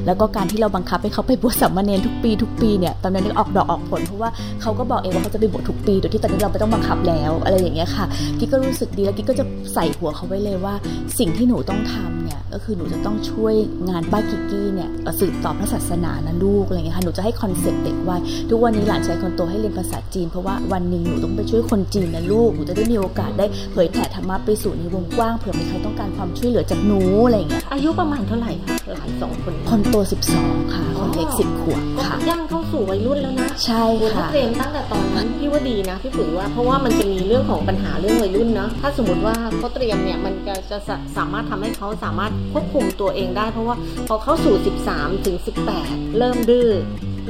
[0.06, 4.30] แล้วก็การที่เราบังคับให้เขาไปบวชสัมมาเนรทุกปีทุกปีเนี่ยตอนนั้นออกดอกออกผลเพราะว่า
[4.62, 8.06] เขาก็บอกเองว่าเขาจะไปบวชทุกปีโดยที่ตอนนี้เราไม่ต้องบังคับแล้วอะไรอย่างเงี้ยค่ะ
[8.43, 10.74] กกก็รู้สึกดีแล้วกิ๊กก็จะใส่หัวเขาไว้เลยว่า
[11.18, 13.54] สิ่งที่หนูต้องทำเนี่ยก็คือหนูจะต้องช่วย
[13.88, 18.16] งานป้ากิกกี้เนี่ยสืบต่อพระศาสนานะลูกอะไรเงี้ยค่ะหนูจะให้ concept เด็กไว้
[18.50, 29.98] ทุกวันนี้หลานชายคนโตให้เรียนภาษาจีน เพราะว่าวันหนึ่งหนูต้องไปช่วยคนจีนนะลูกหนูจะได้มีโอกาสได้เผยแผ่ธรรมะไปสู่ในวงกว้างเผื่อมีใครต้องการความช่วยเหลือจากหนูอะไรเงี้ยอายุประมาณเท่าไหร่คะหลานสองคน คนโต
[30.34, 43.76] 12 ค่ะ คนเล็ก 10 ขวบก็ค่ะย่างเข้าสู่วัยรุ่นแล้วนะใช่โอ้ถ้าค่ะเตรียมตั้งแต่ตอนนั้นพี่ว่าดีนะพี่ปุ๋ยว่าเพราะว่ามันจะมีเรื่องของปัญหาเรื่องวัยรุ่นเนาะถ้าสมมติว่าเขาเตรียมเนี่ยมันจะจะจะสามารถทำให้เขาสามารถควบคุมตัวเองได้ เพราะว่า
[44.08, 44.54] พอเข้าสู่
[44.90, 45.36] 13 ถึง
[45.76, 46.70] 18 เริ่มดื้อ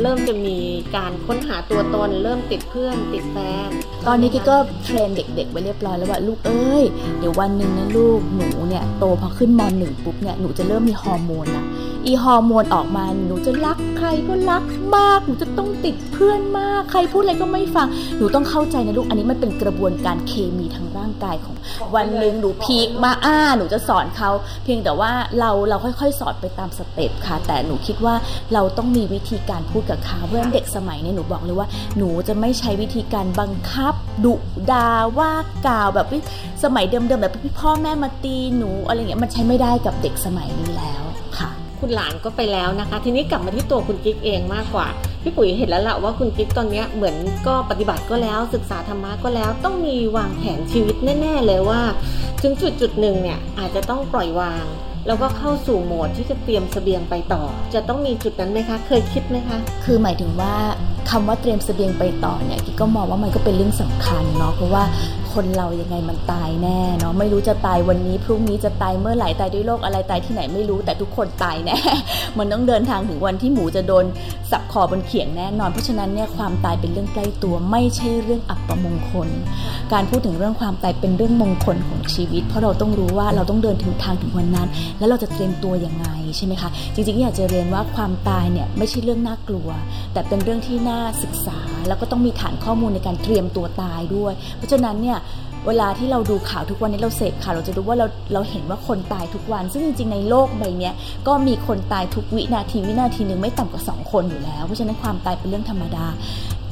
[0.02, 0.58] เริ่มจะมี
[0.96, 3.68] การค้นหาตัวตน เริ่มติดเพื่อนติดแฟน
[4.06, 6.84] ตอนนี้กิ๊กก็เท train เด็กๆไว้เรียบร้อยแล้วว่าลูกเอ้ย
[7.18, 11.64] เดี๋ยววันหนึ่งนะลูกหนูเนี่ยโตพอขึ้นม.หนึ่งปุ๊บเนี่ยหนูจะเริ่มมีฮอร์โมนละ
[12.06, 14.62] อีฮอร์โมนออกมาหนูจะรักใครก็รัก
[14.96, 17.86] มาก หนูจะต้องติดเพื่อนมาก ใครพูดอะไรก็ไม่ฟัง
[18.18, 21.56] หนูต้องเข้าใจนะลูก อันนี้มันเป็นกระบวนการเคมีทางร่างกายของ
[21.94, 24.30] วันหนึ่งหนู peak มาอ้า หนูจะสอนเขา
[24.64, 28.14] เพียงแต่ว่าเราเราค่อยๆ สอนไปตาม step ค่ะ แต่หนูคิดว่า
[28.54, 34.34] เราต้องมีวิธีการพูดกับเขาเพราะฉะนั้นเด็กสมัยนี้หนูบอกเลยว่า หนูจะไม่ใช้วิธีการบังคับดุ
[34.70, 34.88] ดา
[35.18, 35.32] ว่า
[35.66, 36.18] กล่าวแบบวิ
[36.64, 41.02] สมัยเดิมๆแบบพี่พ่อแม่มาตีหนูอะไรเงี้ยมันใช้ไม่ได้กับเด็กสมัยนี้แล้ว
[41.80, 44.86] คุณหลานก็ไปแล้วนะคะ ทีนี้กลับมาที่ตัวคุณกิ๊กเองมากกว่า
[45.22, 51.80] พี่ปุ๋ยเห็นแล้วล่ะว่าคุณกิ๊กตอนนี้เหมือนก็ปฏิบัติก็แล้ว ศึกษาธรรมะก็แล้ว ต้องมีวางแผนชีวิตแน่ๆเลยว่า
[52.42, 54.64] ถึงจุดจุดหนึ่งเนี่ยอาจจะต้องปล่อยวาง
[55.06, 57.42] แล้วก็เข้าสู่โหมดที่จะเตรียมเสบียงไปต่อ
[57.74, 60.54] จะต้องมีจุดนั้นไหมคะ เคยคิดไหมคะ คือหมายถึงว่า
[61.10, 64.82] คำว่าเตรียมเสบียงไปต่อเนี่ยกิ๊กก็มองว่ามันก็เป็นเรื่องสำคัญเนาะเพราะว่า
[65.34, 71.76] คนเรายังไงมันตายแน่เนาะไม่รู้จะตายวันนี้พรุ่งนี้จะตายเมื่อไหร่ตายด้วยโรคอะไรตายที่ไหนไม่รู้แต่ทุกคนตายแน่
[72.38, 74.04] มันต้องเดินทางถึงวันที่หมูจะโดน
[74.50, 79.28] สับคอบนเขียงแน่นอน เพราะฉะนั้นเนี่ยความตายเป็นเรื่องใกล้ตัวไม่ใช่เรื่องอัปมงคล
[79.92, 84.68] การพูดถึงเรื่องความตายเป็นเรื่องมงคลของชีวิต เพราะเราต้องรู้ว่าเราต้องเดินถึงทางถึงวันนั้น
[84.98, 89.68] แล้วเราจะเตรียมตัวยังไงใช่ไหมคะจริงๆอยากจะเรียนว่าความตายเนี่ยไม่ใช่เรื่องน่ากลัว
[90.12, 95.18] แต่เป็นเรื่องที่น่าศึกษา แล้วก็ต้องมีฐานข้อมูลในการเตรียมตัวตายด้วย เพราะฉะนั้นเนี่ย
[95.66, 100.90] เวลาที่เราดูข่าวทุกวันนี้เราเสพข่าวเราจะรู้ว่าเราเราเห็นว่าคนตายทุกวัน ซึ่งจริงๆในโลกใบนี้
[101.26, 106.06] ก็มีคนตายทุกวินาทีวินาทีหนึ่งไม่ต่ำกว่าสองคนอยู่แล้ว เพราะฉะนั้นความตายเป็นเรื่องธรรมดา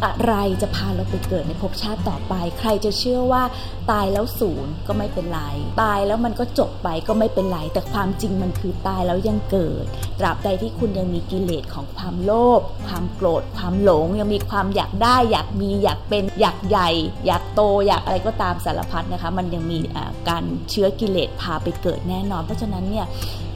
[0.04, 3.42] อะไรจะพาเราไปเกิดในภพชาติต่อไป ใครจะเชื่อว่า
[3.90, 5.40] ตายแล้วศูนย์ก็ไม่เป็นไร
[5.82, 9.84] ตายแล้วมันก็จบไปก็ไม่เป็นไร แต่ความจริงมันคือตายแล้วยังเกิด
[10.18, 16.90] ตราบใดที่คุณยังมีกิเลสของความโลภ ความโกรธ ความหลง ยังมีความอยากได้ อยากมี อยากเป็น อยากใหญ่
[17.26, 19.78] อยากโต อยากอะไรก็ตามสารพัดนะคะ มันยังมี
[20.28, 23.06] การเชื้อกิเลสพาไปเกิดแน่นอน เพราะฉะนั้นเนี่ย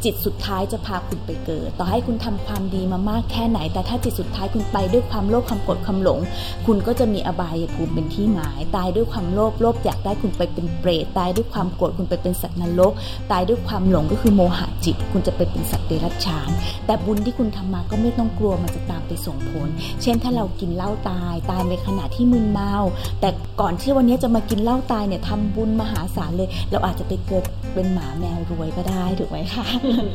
[0.07, 6.19] จิตสุดท้ายจะพาคุณไปเกิด ต่อให้คุณทำความดีมามากแค่ไหน แต่ถ้าจิตสุดท้ายคุณไปด้วยความโลภความโกรธความหลง
[6.67, 12.93] คุณก็จะมีอบายภูมิเป็นที่หมาย ตายด้วยความโลภโลภอยากได้คุณไปเป็นเปรตตายด้วยความโกรธคุณไปเป็นสัตว์นรก
[13.33, 16.51] ตายด้วยความหลงก็คือโมหะจิต คุณจะไปเป็นสัตว์เดรัจฉาน
[16.87, 19.69] แต่บุญที่คุณทำมาก็ไม่ต้องกลัวมันจะตามไปส่งผล
[20.03, 22.75] เช่นถ้าเรากินเหล้าตายตายในขณะที่มึนเมา
[23.21, 23.29] แต่
[23.61, 29.67] ก่อนที่วันนี้จะมากินเหล้าตายเนี่ยทำบุญมหาศาลเลย เราอาจจะไปเกิดเป็นหมาแมวรวยก็ได้ถูกไหมคะ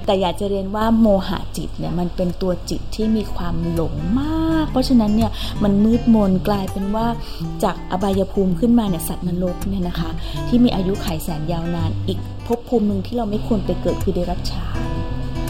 [0.06, 5.32] แต่อยากจะเรียนว่าโมหะจิตเนี่ยมันเป็นตัวจิตที่มีความหลงมาก เพราะฉะนั้นเนี่ย
[5.64, 7.08] มันมืดมนกลายเป็นว่า
[7.64, 10.10] จากอบายภูมิขึ้นมาเนี่ยสัตว์นรกเนี่ยนะคะ
[10.48, 14.78] ที่มีอายุไขแสนยาวนานอีกภพภูมิหนึ่งที่เราไม่ควรไปเกิดคือเดรัจฉาน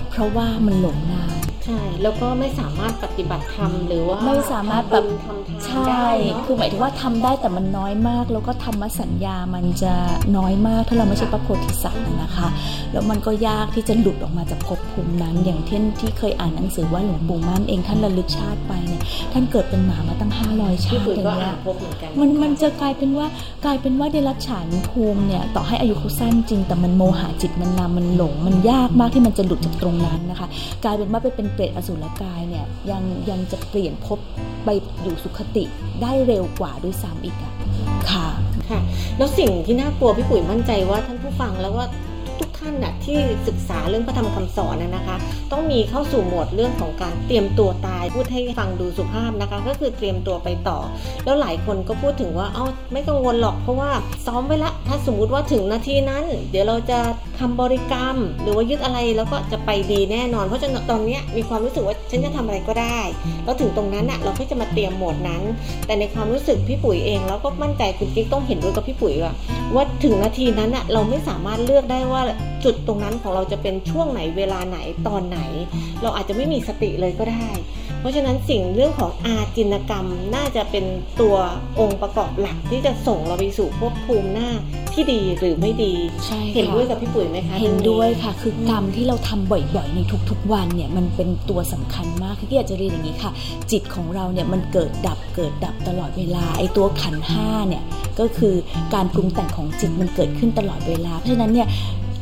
[0.10, 1.32] เพราะว่ามันหลงนาน
[1.72, 9.94] ช่แล้วก็ไม่สามารถปฏิบัติธรรมหรือว่าไม่สามารถแบบทำบุญทำทานใช่ได้เนอะคือหมายถึงว่าทำได้แต่มันน้อยมาก แล้วก็ธรรมสัญญามันจะ
[10.38, 12.48] น้อยมากถ้าเราไม่ใช่พระโพธิสัตว์นะนะคะ
[12.92, 19.02] แล้วมันก็ยากที่จะหลุดออกมาจากภพภูมินั้น อย่างเช่นที่เคยอ่านหนังสือว่าหลวงปู่มั่นเองท่านระลึกชาติไปเนี่ย
[19.34, 23.28] ท่านเกิดเป็นหมามาตั้ง 500 ชาพี่ติปุ๋ยอย่างก็เงี้อ่ายนพบเหมือนกันมันมันจะกลายเป็นว่า
[23.66, 30.48] กลายเป็นว่าเดรัจฉานภูมิเนี่ยต่อให้อายุเขาสั้นจริง แต่มันโมหะจิตมันนำมันหลงมันยากมากที่มันจะหลุดจากตรงนั้นนะคะ
[30.84, 34.20] กลายเป็นว่าไปเป็นเปรตอสุรกายเนี่ยยังยังจะเปลี่ยนภพ
[34.66, 34.70] ไป
[35.04, 35.64] อยู่สุขติ
[36.02, 37.54] ได้เร็วกว่าด้วยซ้ำอีกอะ
[38.12, 38.28] ค่ะ
[38.70, 38.80] ค่ะ
[39.18, 41.86] แล้วสิ่งที่น่ากลัวพี่ปุ๋ยมั่นใจว่าท่านผู้ฟังแล้วว่า
[42.42, 45.16] ทุกท่านน่ะที่ศึกษาเรื่องพระธรรมคำสอนนะคะ
[45.52, 50.80] ต้องมีเข้าสู่โหมดเรื่องของการเตรียมตัวตายพูดให้ฟังดูสุภาพนะคะ ก็คือเตรียมตัวไปต่อ
[51.26, 53.92] แล้วหลายคนก็พูดถึงว่าเอ้าไม่กังวลหรอกเพราะว่า
[54.26, 57.00] ซ้อมไว้ละ ถ้าสมมุติว่าถึงนาทีนั้น เดี๋ยวเราจะ
[57.40, 63.00] ทำบริกรรม หรือว่ายึดอะไรแล้วก็จะไปดีแน่นอน เพราะฉะนั้นตอนนี้มีความรู้สึกว่าฉันจะทำอะไรก็ได้
[63.46, 65.44] แล้วถึงตรงนั้นอะเราก็จะมาเตรียมโหมดนั้น
[65.86, 69.34] แต่ในความรู้สึกพี่ปุ๋ยเองแล้วก็มั่นใจคุณกิ๊กต้องเห็นด้วยกับพี่ปุ๋ยว่า
[69.76, 72.22] ว่าถึงนาทีนั้นอะเราไม่สามารถเลือกได้ว่า
[72.64, 75.40] จุดตรงนั้นของเราจะเป็นช่วงไหนเวลาไหนตอนไหน
[76.02, 77.48] เราอาจจะไม่มีสติเลยก็ได้
[78.00, 80.86] เพราะฉะนั้นสิ่งเรื่องของอาจินกรรมน่าจะเป็น
[81.22, 81.36] ตัว
[81.80, 84.50] องค์ประกอบหลักที่จะส่งเราไปสู่ภพภูมิหน้า
[84.94, 85.94] ที่ดีหรือไม่ดี
[86.26, 93.32] ใช่ค่ะเห็นด้วยกับพี่ปุ๋ยไหมคะเห็นรื่องด้วยค่ะคือกรรมที่เราทำบ่อยๆในทุกๆวันเนี่ยมันเป็นตัวสำคัญมากคือที่อยากจะเรียนอย่างนี้ค่ะ
[93.72, 97.84] จิตของเราเนี่ยมันเกิดดับเกิดดับตลอดเวลาไอ้ตัวขันธ์ห้าเนี่ย
[98.20, 98.56] ก็คือ
[98.94, 101.68] การปรุงแต่งของจิตมันเกิดขึ้นตลอดเวลา เพราะฉะนั้นเนี่ย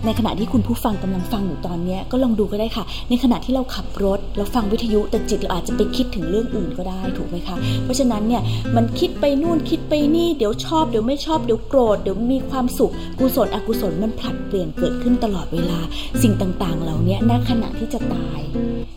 [0.05, 8.41] ในขณะที่คุณผู้ฟังกำลังฟังอยู่ตอนนี้ก็ลองดูก็ได้ค่ะ ในขณะที่เราขับรถเราฟังวิทยุแต่จิตเราอาจจะไปคิดถึงเรื่องอื่นก็ได้ถูกไหมคะ เพราะฉะนั้นเนี่ย
[8.75, 15.79] มันคิดไปนู่นคิดไปนี่เดี๋ยวชอบเดี๋ยวไม่ชอบเดี๋ยวโกรธเดี๋ยวมีความสุขกุศลอกุศลมันผลัดเปลี่ยนเกิดขึ้นตลอดเวลา
[16.21, 18.39] สิ่งต่างๆ เหล่านี้ณขณะที่จะตาย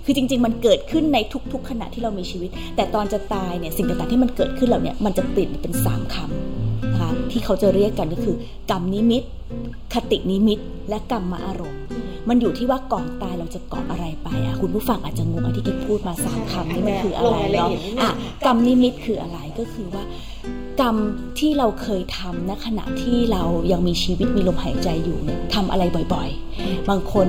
[0.05, 1.19] คือจริง ๆ มันเกิดขึ้นใน
[1.53, 8.37] ทุก ๆ ขณะที่เรามีชีวิต แต่ตอนจะตายเนี่ยสิ่งต่างๆที่มันเกิดขึ้นเหล่านี้มันจะเปลี่ยนเป็นสามคำนะคะที่เขาจะเรียกกันก็คือ
[8.71, 9.23] กรรมนิมิต
[9.95, 11.83] คตินิมิตและกรรมอารมณ์
[12.29, 18.11] มันอยู่ที่ว่าก่อนตายเราจะเกาะอะไรไปอะคุณผู้ฟังอาจจะงงไอ้ที่กิ๊กพูดมาสามคำนี่มันคืออะไรเนาะอะ
[18.47, 20.05] กรรมนิมิตคืออะไรก็คือว่า
[20.81, 20.97] กรรม
[21.39, 25.83] ที่เราเคยทำณขณะที่เรายังมีชีวิตมีลมหายใจอยู่เนี่ยทำอะไร
[26.15, 27.27] บ่อยๆ บางคน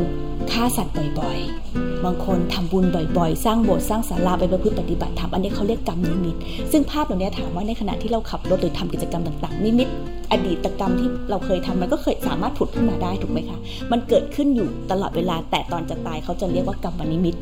[0.52, 2.86] ฆ่าสัตว์บ่อยๆ บางคนทำบุญ
[3.18, 6.36] บ่อยๆ สร้างโบสถ์สร้างศาลาไปประพฤติปฏิบัติธรรมอันนี้เขาเรียกกรรมนิมิต
[6.72, 9.88] ซึ่งภาพเหล่านี้ถามว่าในขณะที่เราขับรถหรือทำกิจกรรมต่างๆ นิมิต
[10.34, 13.60] อดีตกรรมที่เราเคยทำมันก็เคยสามารถผุดขึ้นมาได้ถูกไหมคะ
[13.92, 17.36] มันเกิดขึ้นอยู่ตลอดเวลา แต่ตอนจะตายเขาจะเรียกว่ากรรมนิมิต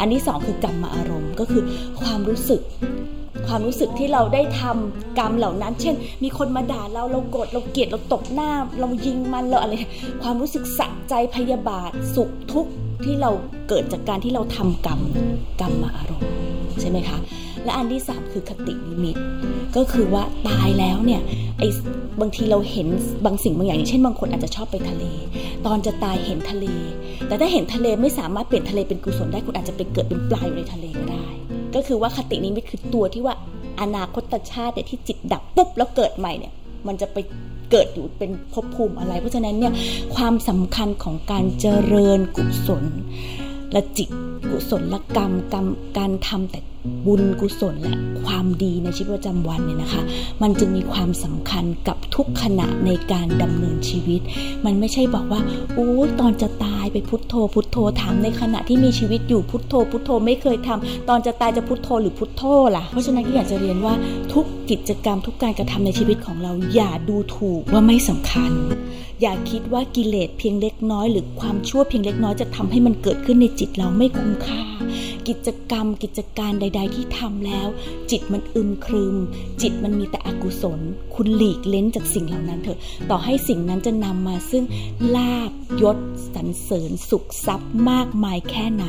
[0.00, 1.62] อันที่สองคือกรรมอารมณ์ก็คือ
[2.00, 2.62] ความรู้สึก
[3.46, 9.72] ความรู้สึกที่เราได้ทำกรรมเหล่านั้น เช่น มีคนมาด่าเรา เราโกรธ เราเกลียด เราตบหน้า เรายิงมัน เราอะไร
[10.22, 12.72] ความรู้สึกสะใจ พยาบาท สุขทุกข์
[13.04, 13.30] ที่เรา
[13.68, 15.00] เกิดจากการที่เราทำกรรม
[15.60, 16.30] กรรมอารมณ์
[16.80, 17.18] ใช่ไหมคะ
[17.64, 19.16] และอันที่สามคือคตินิมิต
[19.76, 21.20] ก็คือว่าตายแล้วเนี่ย
[21.58, 21.68] ไอ้
[22.20, 22.86] บางทีเราเห็น
[23.24, 25.04] บางสิ่งบางอย่างอย่างเช่นบางคนอาจจะชอบไปทะเล
[25.66, 26.66] ตอนจะตายเห็นทะเล
[27.26, 31.26] แต่ถ้าเห็นทะเลไม่สามารถเปลี่ยนทะเลเป็นกุศลได้คุณอาจจะไปเกิดเป็นปลาอยู่ในทะเลก็ได้
[31.74, 33.34] ก็คือว่าคตินิมิตคือตัวที่ว่า
[33.80, 36.52] อนาคตชาติเนี่ยที่จิตดับปุ๊บแล้วเกิดใหม่เนี่ย
[36.86, 37.18] มันจะไป
[37.70, 39.72] เกิดอยู่เป็นภพภูมิอะไร เพราะฉะนั้นเนี่ย
[40.14, 42.84] ความสำคัญของการเจริญกุศล
[43.72, 44.08] และจิต
[44.50, 45.66] กุศลกรรมกรรม
[45.98, 46.60] การทำแต่
[47.06, 50.02] บุญกุศลและความดีในชีวิตประจำวันเนี่ยนะคะ
[50.42, 54.20] มันจึงมีความสำคัญกับทุกขณะในการดำเนินชีวิต
[54.64, 55.40] มันไม่ใช่บอกว่า
[55.74, 55.88] โอ้
[56.20, 62.42] ตอนจะตายไปพุทโธ พุทโธถามในขณะที่มีชีวิตอยู่พุทโธ พุทโธไม่เคยทำตอนจะตายจะพุทโธหรือพุทโธ
[62.76, 63.94] ล่ะ เพราะฉะนั้นก็อยากจะเรียนว่า
[64.32, 68.52] ทุกกิจกรรมทุกการกระทำในชีวิตของเราอย่าดูถูกว่าไม่สำคัญ
[69.20, 74.62] อย่าคิดว่ากิเลสเพียงเล็กน้อย หรือความชั่วเพียงเล็กน้อยจะทำให้มันเกิดขึ้นในจิตเราไม่คุ้มค่า
[75.28, 77.68] กิจกรรม กิจการใด ๆ ที่ทำแล้ว
[78.10, 79.16] จิตมันอึมครึม
[79.62, 80.80] จิตมันมีแต่อกุศล
[81.14, 82.78] คุณหลีกเล้นจากสิ่งเหล่านั้นเถอะ
[83.10, 84.64] ต่อให้สิ่งนั้นจะนำมาซึ่ง
[85.16, 85.50] ลาบ
[85.82, 85.96] ยศ
[86.34, 88.84] สรรเสริญสุขทรัพย์มากมายแค่ไหน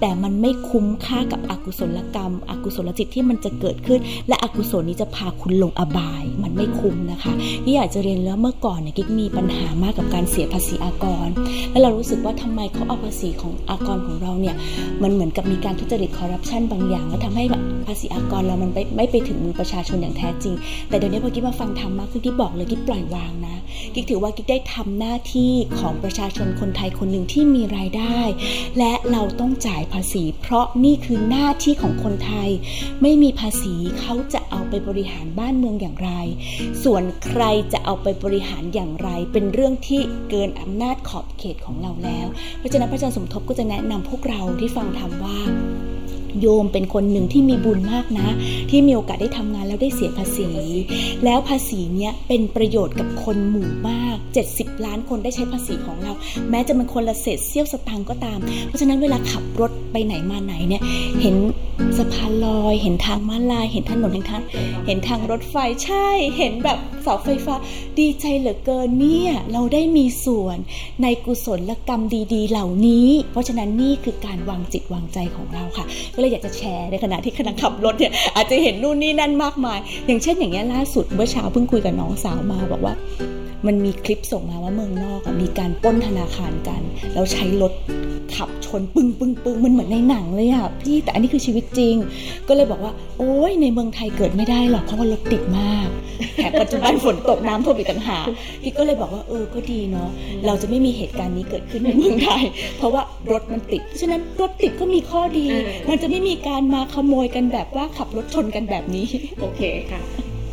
[0.00, 7.32] แต่มันไม่คุ้มค่ากับอกุศลกรรม อกุศลจิตที่มันจะเกิดขึ้น และอกุศลนี้จะพาคุณลงอบาย มันไม่คุ้มนะคะ
[7.64, 11.28] นี่อยากจะเรียนแล้วเมื่อก่อนเนี่ยกิ๊กมีปัญหามากกับการเสียภาษีอากร
[11.70, 14.56] แล้วเรารู้สึกว่าทำไมเขาเอาภาษีของอากรของเราเนี่ย
[15.02, 17.44] มันเหมือนกับมีการทุจริตคอร์รัปชันบางอย่าง แล้วทำให้
[17.86, 20.54] ภาษีอากรเรามันไม่ไม่ไปถึงมือประชาชนอย่างแท้จริง
[20.88, 23.56] แต่เดี๋ยวนี้พอกิ๊กมาฟังธรรมมากขึ้นกิ๊กบอกเลยกิ๊กปล่อยวางนะ
[23.94, 28.18] กิ๊กถือว่ากิ๊กได้ทำหน้าที่ของประชาชนคนไทยคนหนึ่งที่มีรายได้
[28.78, 32.48] และเราต้องจ่ายภาษี เพราะนี่คือหน้าที่ของคนไทย
[33.02, 36.10] ไม่มีภาษีเขาจะเอาไปบริหารบ้านเมืองอย่างไร
[36.84, 42.26] ส่วนใครจะเอาไปบริหารอย่างไรเป็นเรื่องื่องที่เกินอำนาจขอบเขตของเราแล้ว
[42.58, 45.38] เพราะฉะนั้นพระอาจารย์สมทบก็จะแนะนำพวกเราที่ฟังธรรมว่า
[46.40, 48.28] โยมเป็นคนหนึ่งที่มีบุญมากนะ
[48.70, 50.48] ที่มีโอกาสได้ทำงานแล้วได้เสียภาษี
[51.24, 54.16] แล้วภาษีเนี้ยเป็นประโยชน์กับคนหมู่มาก
[54.50, 56.12] 70 ล้านคนได้ใช้ภาษีของเรา
[56.50, 60.82] แม้จะเป็นคนละเศษเสี้ยวสตางค์ก็ตาม เพราะฉะนั้นเวลาขับรถไปไหนมาไหนเนี่ย
[61.22, 61.36] เห็น
[61.98, 64.42] สะพานลอย เห็นทางม้าลาย เห็นถนนเห็นทาง
[64.86, 67.54] เห็นทางรถไฟใช่ เห็นแบบเสาไฟฟ้า
[67.98, 70.58] ดีใจเหลือเกินเนี่ยเราได้มีส่วน
[71.02, 72.02] ในกุศลกรรม
[72.34, 75.84] ดี ๆ เหล่านี้ เพราะฉะนั้นนี่คือการวางจิตวางใจของเราค่ะ
[76.22, 82.94] เลยอยากจะแชร์ในขณะที่ขณะขับรถเนี่ยอาจจะเห็นนู่นนี่นั่นมากมาย อย่างเช่นอย่างเงี้ยล่าสุดเมื่อเช้าเพิ่งคุยกับน้องสาวมาบอกว่า
[83.66, 86.82] มันมีคลิปส่งมาว่าเมืองนอกอะมีการปล้นธนาคารกัน
[87.14, 87.72] แล้วใช้รถ
[88.36, 91.94] ขับชนปึ้งปึ้งปึ้งมันเหมือนในหนังเลยอะพี่แต่อันนี้คือชีวิตจริง
[92.48, 95.88] ก็เลยบอกว่า โอ้ยในเมืองไทยเกิดไม่ได้หรอกเพราะว่ารถติดมาก
[96.36, 98.26] แถมปัจจุบันฝนตกน้ำท่วมอีกต่างหาก
[98.62, 100.08] พี่ก็เลยบอกว่าเออก็ดีเนาะ
[100.46, 102.42] เราจะไม่มีเหตุการณ์นี้เกิดขึ้นในเมืองไทย
[102.78, 109.06] เพราะว่ารถมันติดเพราะฉะนั้นรถติดก็มีข้อดีเออมันจะไม่มีการมาขโมยกันแบบว่าขับรถชนกันแบบนี้
[109.40, 110.00] โอเคค่ะ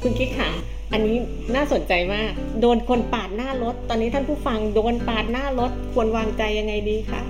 [0.02, 0.50] คุณกิ๊กค่ะ
[0.92, 1.16] อันนี้
[1.56, 2.32] น่าสนใจมาก
[2.62, 7.22] โดนคนปาดหน้ารถ ตอนนี้ท่านผู้ฟังโดนปาดหน้ารถควรวางใจยังไงดีคะ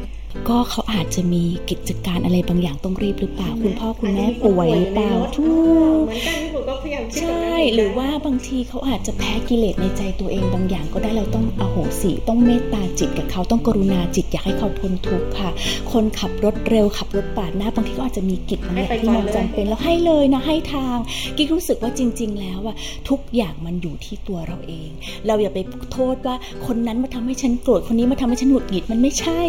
[0.50, 15.50] ก็เขาอาจจะมีกิจการอะไรบางอย่างต้องรีบหรือเปล่า คุณพ่อคุณแม่ป่วยหรือเปล่าทุกเหมือนกันที่ผมก็พยายามคิดใช่แบบนั้นหรือว่าบางทีเขาอาจจะแพ้กิเลสในใจตัวเองบางอย่างก็ได้เราต้องอโหสิต้องเมตตาจิตกับเขาต้องกรุณาจิตอยากให้เขาพ้นทุกข์ค่ะ
[15.92, 20.98] คนขับรถเร็วขับรถปาดหน้าบางทีก็อาจจะมีกิจบางอย่างที่มันจำเป็นแล้วให้เลยนะให้ทาง
[21.38, 22.76] กิ๊กรู้สึกว่าจริง ๆ แล้วอะ
[23.10, 24.90] ทุกอย่างมันอยู่ที่ตัวเราเอง
[25.28, 25.60] เราอย่าไป
[25.94, 29.42] โทษว่าคนนั้นมาทำให้ฉันโกรธคนนี้มาทำให้ฉันหงุดหงิดมันไม่ใช่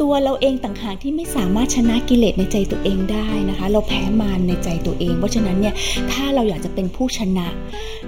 [0.00, 5.74] ตัวเราเองต่างหากที่ไม่สามารถชนะกิเลสในใจตัวเองได้นะคะ เราแพ้มารในใจตัวเอง เพราะฉะนั้นเนี่ย
[6.12, 7.46] ถ้าเราอยากจะเป็นผู้ชนะ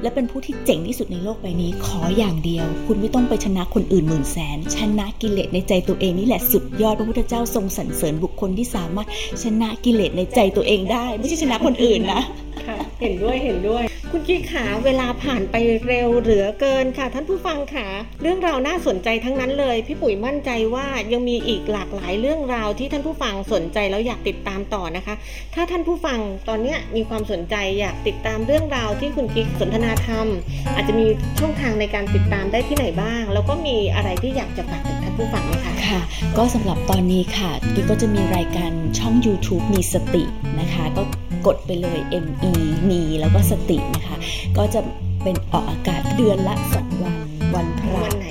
[0.03, 9.09] และเป็นผู้ที่เจ๋งที่สุดในโลกใบนี้ ขออย่างเดียว คุณไม่ต้องไปชนะคนอื่นหมื่นแสน ชนะกิเลสในใจตัวเองนี่แหละสุดยอดพระพุทธเจ้าทรงสรรเสริญบุคคลที่สามารถ
[9.43, 12.23] ชนะกิเลสในใจตัวเองได้ ไม่ใช่ชนะคนอื่นนะ
[12.67, 15.57] ค่ะเห็นด้วยเห็นด้วย คุณกิ๊กขาเวลาผ่านไป
[15.87, 17.89] เร็วเหลือเกินค่ะ ท่านผู้ฟังค่ะ
[18.23, 25.15] เรื่องราวน่าสนใจทั้งนั้นเลย พี่ปุ๋ยมั่นใจว่ายังมีอีกหลากหลายเรื่องราวที่ท่านผู้ฟังสนใจแล้วอยากติดตามต่อนะคะ
[25.55, 30.27] ถ้าท่านผู้ฟังตอนนี้มีความสนใจอยากติดตามเรื่องราวที่คุณกิ๊กสนทนาธรรม
[30.75, 31.07] อาจจะมี
[31.41, 36.01] ช่องทางในการติดตามได้ที่ไหนบ้าง แล้วก็มีอะไรที่อยากจะฝากถึงท่านผู้ฟังไหมคะค่ะ
[36.37, 40.25] ก็สำหรับตอนนี้ค่ะกิ๊กก็จะมีรายการช่อง YouTube มีสติ
[40.61, 41.03] นะคะ ก็
[41.47, 42.53] กดไปเลย ME
[42.91, 44.17] มีแล้วก็สตินะคะ
[44.59, 44.81] ก็จะ
[45.23, 47.15] เป็นออกอากาศเดือนละสองวัน
[47.55, 48.22] วันพระ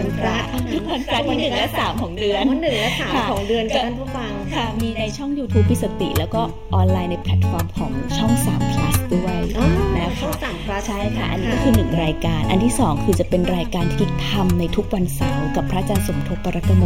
[0.00, 6.42] วันไหนนะคะวันพระวันพระวันพระที่หนึ่งและสามของเดือนวันหนึ่งและสามค่ะของเดือนกับท่านผู้ฟังค่ะ มีในช่อง YouTube พิสติ แล้วก็
[6.74, 16.84] ออนไลน์ในแพลตฟอร์มของช่อง 3 plus ด้วยอ๋อนะคะช่องสามพลัสใช่ค่ะ อันนี้ก็คือหนึ่งรายการ อันที่สองคือจะเป็นรายการที่กิ๊กทำในทุกวันเสาร์กับพระอาจารย์สมทบปรกโม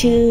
[0.00, 0.24] ชื่อ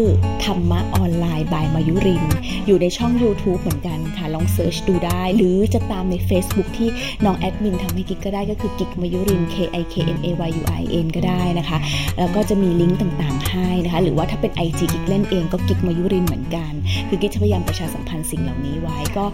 [0.44, 2.24] ธรรมะออนไลน์ by มายุริน
[2.66, 6.88] อยู่ในช่อง YouTube เหมือนกันค่ะ ลอง search ดูได้ หรือจะตามใน Facebook ที่
[7.24, 11.78] น้องแอดมินทำให้กิ๊กก็ได้ก็คือกิ๊กมายุริน K I K M A Y U I N ก็ได้นะคะ
[12.18, 16.72] แล้วก็จะมีลิงก์ต่างๆ ให้นะคะ หรือว่าถ้าเป็น IG กิ๊กเล่นเองก็กิ๊กมายุรินเหมือนกัน
[17.08, 19.24] คือกิ๊กจะพยายามประชาสัมพันธ์สิ่งเหล่านี้ไว้ก็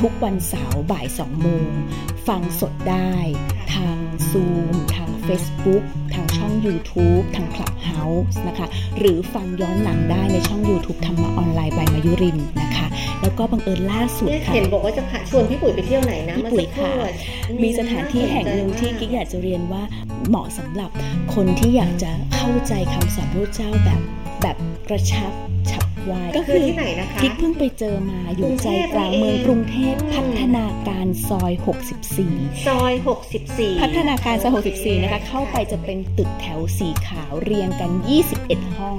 [0.00, 1.68] ทุกวันเสาร์บ่าย2โมง
[2.28, 3.14] ฟังสดได้
[3.74, 3.98] ทาง
[4.30, 5.82] Zoom ทาง Facebook
[6.14, 8.66] ทางช่อง YouTube ทาง Clubhouse นะคะ
[8.98, 12.86] หรือฟังย้อนหลังได้ในช่อง YouTube ธรรมะออนไลน์บายมายุรินนะคะ
[13.22, 17.10] แล้วก็บังเอิญล่าสุดเนี่ยค่ะเห็นบอกว่าจะพาชวนพี่ปุ๋ยไปเที่ยวไหนนะพี่ปุ๋ยเมื่อสักรู่ค่ะ
[17.46, 19.82] อะมีสถานที่แห่งหนึ่งที่กิ๊กอยากจะเรียนว่า
[20.28, 20.90] เหมาะสำหรับ
[21.34, 24.00] คนที่อยากจะเข้าใจคำสอนพระเจ้าแบบ
[24.42, 24.56] แบบ
[24.88, 25.32] กระชับ
[25.70, 31.52] ฉับไวก็คือที่ไหนนะคะกิ๊กเพิ่งไปเจอมาอยู่ใจกลางเมืองกรุงเทพอืมพัฒนาการซอย
[32.10, 32.92] 64 ซอย
[33.38, 37.90] 64 พัฒนาการซอย 64 นะคะ เข้าไปจะเป็นตึกแถวสีขาวเรียงกัน
[38.34, 38.96] 21 ห้อง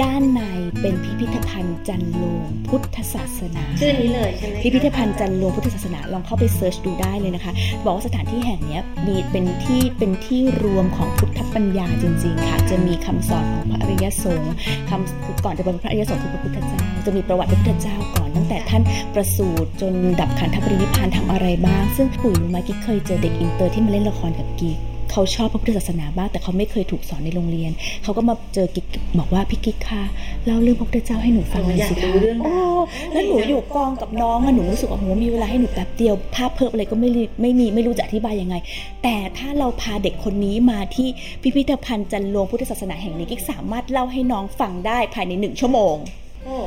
[0.00, 0.40] ด้านใน
[0.80, 7.52] เป็นพิพิธภัณฑ์จันโลงพุทธศาสนาชื่อนี้เลยใช่ไหมพิพิธภัณฑ์จันโลงพุทธศาสนาลองเข้าไปเซิร์ชดูได้เลยนะคะ
[7.84, 14.54] บอกว่าสถานที่แห่งเนี้ยมีเป็นที่เป็นที่รวมของพุทธปัญญาจริง ๆ ค่ะ จะมีคำสอนของพระอริยสงฆ์
[14.88, 18.82] คำคือก่อนจะเป็นพระอริยสงฆ์คือพระพุทธเจ้า จะมีประวัติพระพุทธเจ้าก่อนตั้งแต่ท่าน
[19.14, 24.78] ประสูติจนดับขันธปรินิพพานทำอะไรบ้าง ซึ่งปุ๋ยรู้ไหมกิ๊กเคยเจอเด็กอินเตอร์ที่มาเล่นละครกับกิ๊ก
[25.12, 27.70] เขาชอบพระพุทธศาสนาบ้างแต่เขาไม่เคยถูกสอนในโรงเรียน
[28.02, 28.86] เขาก็มาเจอกิ๊ก
[29.18, 30.02] บอกว่าพี่กิ๊กคะ
[30.44, 32.54] เล่าเรื่องพระพุทธเจ้าให้หนูฟังหน่อยสิคะโอ้
[33.12, 38.56] แล้วหนูอยู่กองกับน้องอะหนูรู้สึกว่าโหมีเวลาให้หนูแป๊บเดียว ภาพเพิ่มอะไรก็ไม่มีไม่มีไม่รู้จะอธิบายยังไง
[39.02, 41.08] แต่ถ้าเราพาเด็กคนนี้มาที่
[41.42, 46.21] พิพิธภัณฑ์จรรโลงพุทธศาสนาแห่งนี้กิ๊กสามารถเล่าให้น้องฟังได้ภายในหนึ่งชั่วโมงโอ้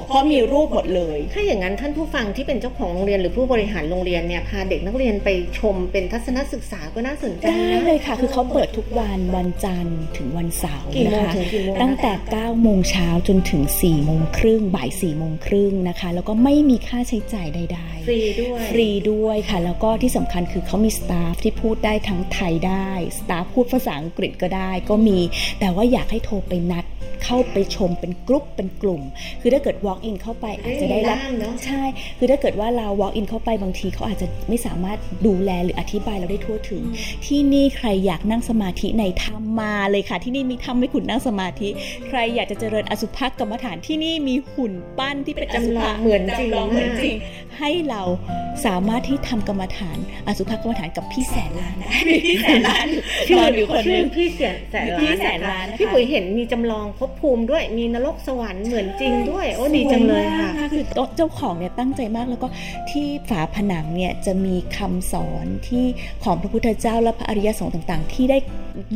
[0.07, 25.19] เพราะมีรูปหมดเลย ถ้าอย่างนั้นท่านผู้ฟังที่เป็นเจ้าของโรงเรียนหรือผู้บริหารโรงเรียนเนี่ยพาเด็กนักเรียนไปชมเป็นทัศนศึกษาก็น่าสนใจได้นะเลยค่ะ คือเขาเปิดทุกวันวันจันทร์ถึงวันเสาร์กี่โมนะงคะถึงกี่โมงตั้งแต่9โมงเช้าจนถึง4โมงครึ่งบ่าย4โมงครึ่งนะคะ แล้วก็ไม่มีค่าใช้จ่ายใดๆฟรีด้วยฟรีด้วยค่ะ แล้วก็ที่สำคัญคือเขามีสตาฟที่พูดได้ทั้งไทยได้สตาฟพูดภาษาอังกฤษก็ได้ก็มี
[25.59, 26.85] แต่ว่าอยากให้โทรไปนัด
[27.23, 29.01] เข้าไปชมเป็นกรุ๊ปเป็นกลุ่ม
[29.41, 31.83] คือถ้าเกิดเกิด walk in เข้าไปอาจจะได้รับม่มีล่ามเนอะใช่
[32.17, 34.97] คือถ้าเกิดว่าเรา walk in เข้าไปบางทีเขาอาจจะไม่สามารถ
[35.27, 36.83] ดูแลหรืออธิบายเราได้ทั่วถึง
[37.25, 41.69] ที่นี่ใครอยากนั่งสมาธิในถ้ำมาเลยค่ะ ที่นี่มีถ้ำให้คุณนั่งสมาธิ
[42.07, 48.01] ใครอยากจะเจริญอสุภกรรมฐานที่นี่มีหุ่นปั้นที่เป็นอสุจำลภะองเหมือนจริงจำลองเหมือนจริงมากให้เรา
[48.65, 49.97] สามารถที่ทำกรรมฐาน
[50.27, 51.89] อสุภกรรมฐานกับพี่แสนล้านได้
[52.25, 52.87] พี่แสนล้าน
[53.37, 60.83] รออยู่คนหชื่นึองพี่แสนแสนล้านพี่แสนล้านนะคะพี่ปุ๋ยเห็นมีจำลองภพภูมิด้วยมีนรกสวรรค์เหมือนจริงด้วยโอ้ดีจังเลยค่ะสวมากคือ
[61.17, 62.47] เจ้าของเนี่ยตั้งใจมากแล้วก็
[62.89, 65.85] ที่ฝาผนังเนี่ยจะมีคำสอนที่
[66.23, 68.37] ของพระพุทธเจ้าและพระอริยสงฆ์ต่าง ๆ ที่ได้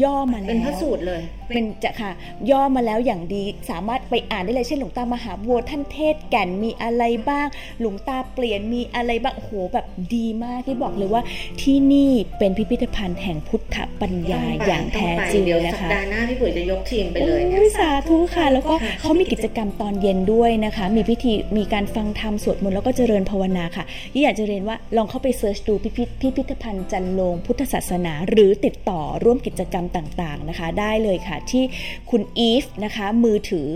[0.04, 2.12] ย่อมาแล้วเป็นพระสูตรเลย เป็นจะค่ะ
[2.50, 7.48] ย่อมาแล้วอย่างดีสามารถไปอ่านได้เลยเช่นหลวงตามหาบัวท่านเทศแก่นมีอะไรบ้าง
[7.80, 9.86] หลวงตาเปลี่ยนมีอะไรบ้างโอ้โหแบบ
[10.16, 11.22] ดีมากที่บอกเลยว่า
[11.62, 23.84] ที่นี่เป็นพิพิธภัณฑ์แห่งพุทธปัญญาอย่างแท้จริงเดี๋ยวนะสัปคะดาห์หน้าพี่ปุ๋ยจะยกทีมไปเลยเนี่ยโอ้สาธุค่ะ แล้วก็เขามีกิจกรรมตอนเย็นด้วยนะคะ มีพิธีมีการฟังธรรมสวดมนต์แล้วก็เจริญภาวนาค่ะ
[24.14, 31.66] ที่อยากจะเรียนว่าลองเข้าไป search ดูพิพิธพิพิธภัณฑ์จรรโลงพุทธศาสนา หรือติดต่อร่วมกิจกรรมต่างๆนะคะ ได้เลยค่ะที่
[32.10, 33.68] คุณอีฟนะคะมือถือ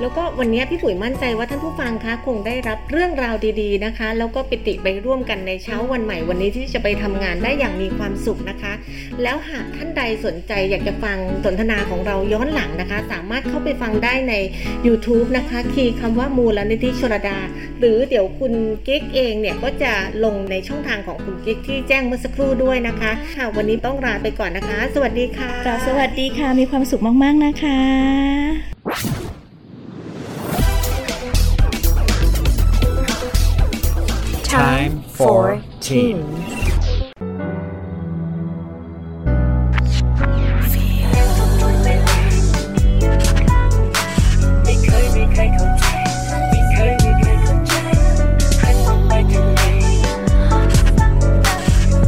[0.01, 8.73] แล้วก็วันนี้พี่ปุ๋ยมั่นใจว่าท่านผู้ฟังคะคงได้รับเรื่องราวดีๆนะคะ แล้วก็ปิติไปร่วมกันในเช้าวันใหม่วันนี้ที่จะไปทำงานได้อย่างมีความสุขนะคะ
[9.23, 14.35] แล้วหากท่านใดสนใจอยากจะฟังสนทนาของเราย้อนหลังนะคะ สามารถเข้าไปฟังได้ใน
[14.87, 17.39] YouTube นะคะ คีย์คำว่ามูลนิธิชลดา
[17.79, 18.53] หรือเดี๋ยวคุณ
[18.87, 19.93] กิ๊กเองเนี่ยก็จะ
[20.25, 25.51] ลงในช่องทางของคุณกิ๊กที่แจ้งเมื่อสักครู่ด้วยนะคะค่ะวันนี้ต้องลาไปก่อนนะคะ สวัสดีค่ะ
[25.87, 29.24] สวัสดีค่ะมีความสุขมากๆนะคะ
[48.98, 49.62] งไปทางไหน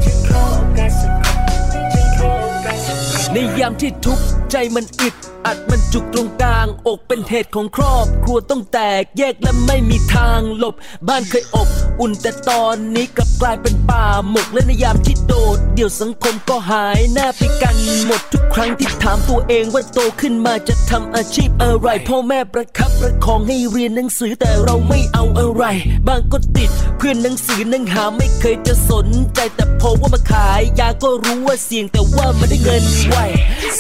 [0.04, 5.15] ฉันขอโอกาสสักครั้งฉันขอโอกาสสักครั้ง ในยามที่ทุกข์ ใจมันอึด
[5.47, 10.75] อัดมันจุกตรงกลาง อกเป็นเหตุของครอบครัวต้องแตกแยกและไม่มีทางหลบ
[11.09, 11.69] บ้านเคยอบ
[12.01, 17.77] อุ่นแต่ตอนนี้กลับกลายเป็นป่าหมกและในยามที่โดด เดี่ยวสังคมก็หายหน้าไปกัน
[18.07, 25.65] หมดทุกครั้งที่ถามตัวเองว่าโตขึ้นมาจะทำอาชีพอะไร พ่อแม่ประคับประคองให้เรียนหนังสือแต่เราไม่เอาอะไร
[26.07, 33.17] บางก็ติดเพื่อนหนังสือนังหาไม่เคยจะสนใจแต่พอว่ามาขายยาก็รู้ว่าเสี่ยงแต่ว่ามันได้เงินไว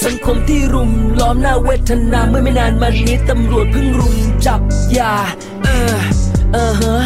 [0.04, 4.60] สังคมที่รุมล้อมหน้าเวทนาเมื่อไม่นานมานี้ตำรวจเพิ่งรุมจับ
[4.96, 5.14] ยา
[5.64, 5.96] เออ
[6.52, 6.96] เออฮะ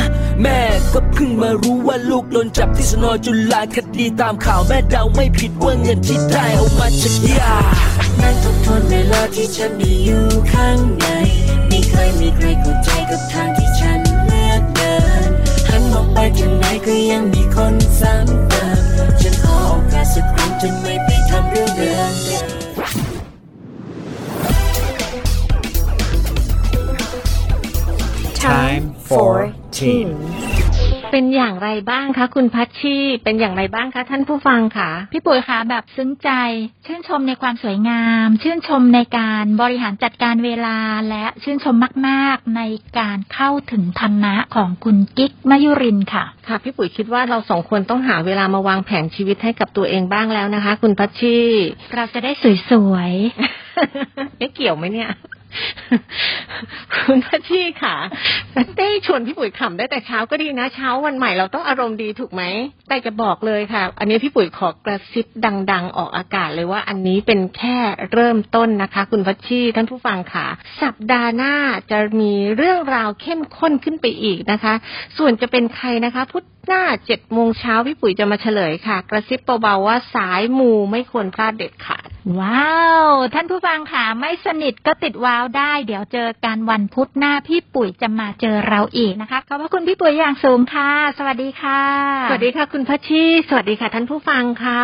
[0.42, 0.58] แม่
[0.92, 7.56] ก็เพิ่งมารู้ว่าลูกโดนจับที่สนอจุฬาคดีตามข่าวแม่เดาไม่ผิดว่าเงินที่ได้เอามาจากยา
[8.20, 11.06] นั่งทบทวนเวลาที่ฉันได้อยู่ข้างใน
[11.68, 14.94] ไม่เคยมีใครเข้าใจกับทางที่ฉันเลือกเดิ
[15.28, 15.30] น
[15.68, 22.12] หันมองไปทางไหนก็ยังมีคนซ้ำเติมฉันขอโอกาสสักครั้งจนไม่ไปทำเรื่องเดิม
[28.48, 29.32] Time for
[29.76, 30.08] teen.
[31.12, 36.30] เป็นอย่างไรบ้างคะคุณพัชชีเป็นอย่างไรบ้างคะท่านผู้ฟังค่ะพี่ปุ๋ยคะแบบซึ้งใจ
[36.86, 40.78] ชื่นชมในความสวยงาม ชื่นชมในการบริหารจัดการเวลา
[41.10, 41.76] และชื่นชม
[42.08, 42.62] มาก ๆ ใน
[42.98, 51.38] การเข้าถึงธรรมะของคุณกิ๊กมยุรินทร์ค่ะ ค่ะ พี่ปุ๋ยคิดว่าเราสองคนต้องหาเวลามาวางแผนชีวิตให้กับตัวเองบ้างแล้วนะคะ คุณพัชชี
[51.94, 52.32] เราจะได้
[52.70, 53.12] สวย
[54.38, 55.10] ไม่เกี่ยวไหมเนี่ย
[56.94, 57.96] คุณพัชชีค่ะ
[58.76, 62.42] เต้ชวนพี่ปุ๋ยขำได้แต่เช้าก็ดีนะเช้าวันใหม่เราต้องอารมณ์ดีถูกไหม
[62.88, 65.26] แต่จะบอกเลยค่ะ อันนี้พี่ปุ๋ยขอกระซิบ
[65.72, 67.78] ดัง ๆ ออกอากาศเลยว่าอันนี้เป็นแค่
[68.12, 70.46] เริ่มต้นนะคะ คุณพัชชีท่านผู้ฟังค่ะ
[70.82, 71.54] สัปดาห์หน้า
[71.90, 74.74] จะมีเรื่องราวเข้มข้นขึ้นไปอีกนะคะ
[75.18, 82.08] ส่วนจะเป็นใครนะคะพุธหน้าเจ็ดโมงเช้าพี่ปุ๋ยจะมาเฉลยค่ะ กระซิบเบาๆว่าสายมูไม่ควรพลาดเด็ดขาด
[82.40, 91.82] ว้าว ท่านผู้ฟังค่ะไม่สนิทก็ติดว้าวได้ เดี๋ยวเจอกันวันพุธหน้าพี่ปุ๋ยจะมาเจอเราอีกนะคะขอบพระคุณพี่ปุ๋ยอย่างสูงค่ะ สวัสดีค่ะ
[92.30, 94.82] สวัสดีค่ะคุณพัชชีสวัสดีค่ะท่านผู้ฟังค่ะ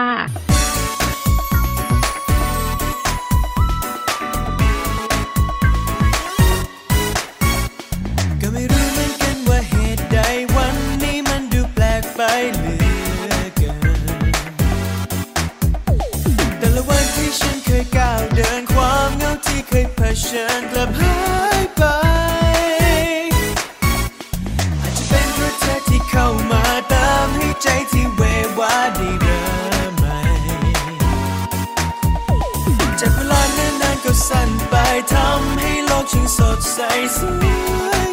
[8.41, 10.19] ก็ไม่รู้เหมือนกันว่าเหตุใด
[10.57, 11.81] วันนี้มันดูแป
[20.17, 21.19] เคยเผชิญกลับหา
[21.59, 21.83] ยไป
[24.81, 28.23] อาจจะเป็นเพราะเธอที่เข้ามาตามให้ใจที่เว
[28.59, 29.45] วาได้เริ่
[29.91, 30.19] มใหม่
[33.01, 34.75] จากเวลานานๆก็สั้นไป
[35.13, 36.79] ทำให้โลกช่างสดใส
[37.17, 37.43] สว
[38.05, 38.06] ย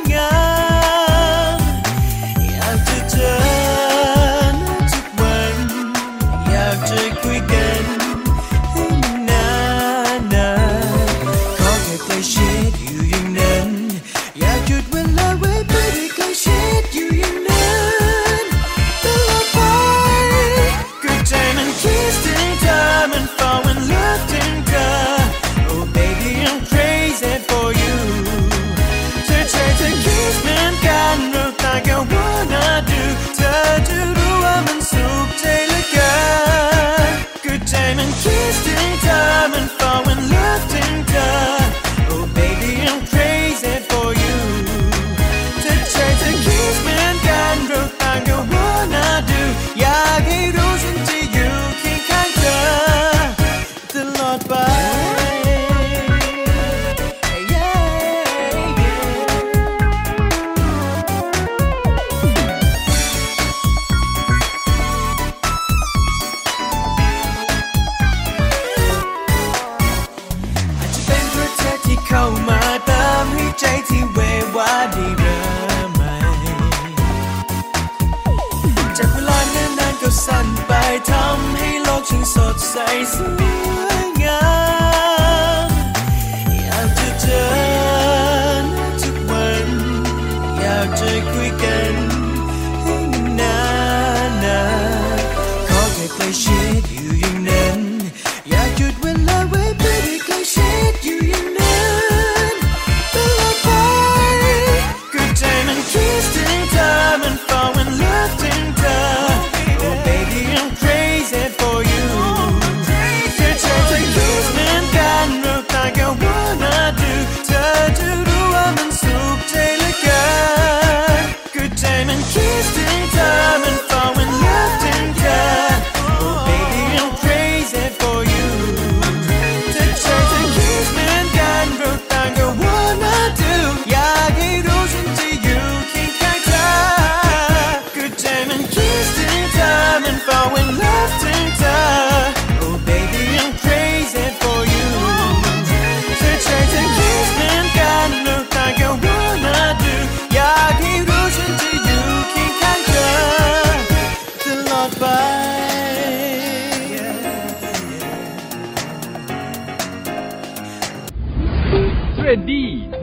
[12.93, 15.02] ชิดอยู่อ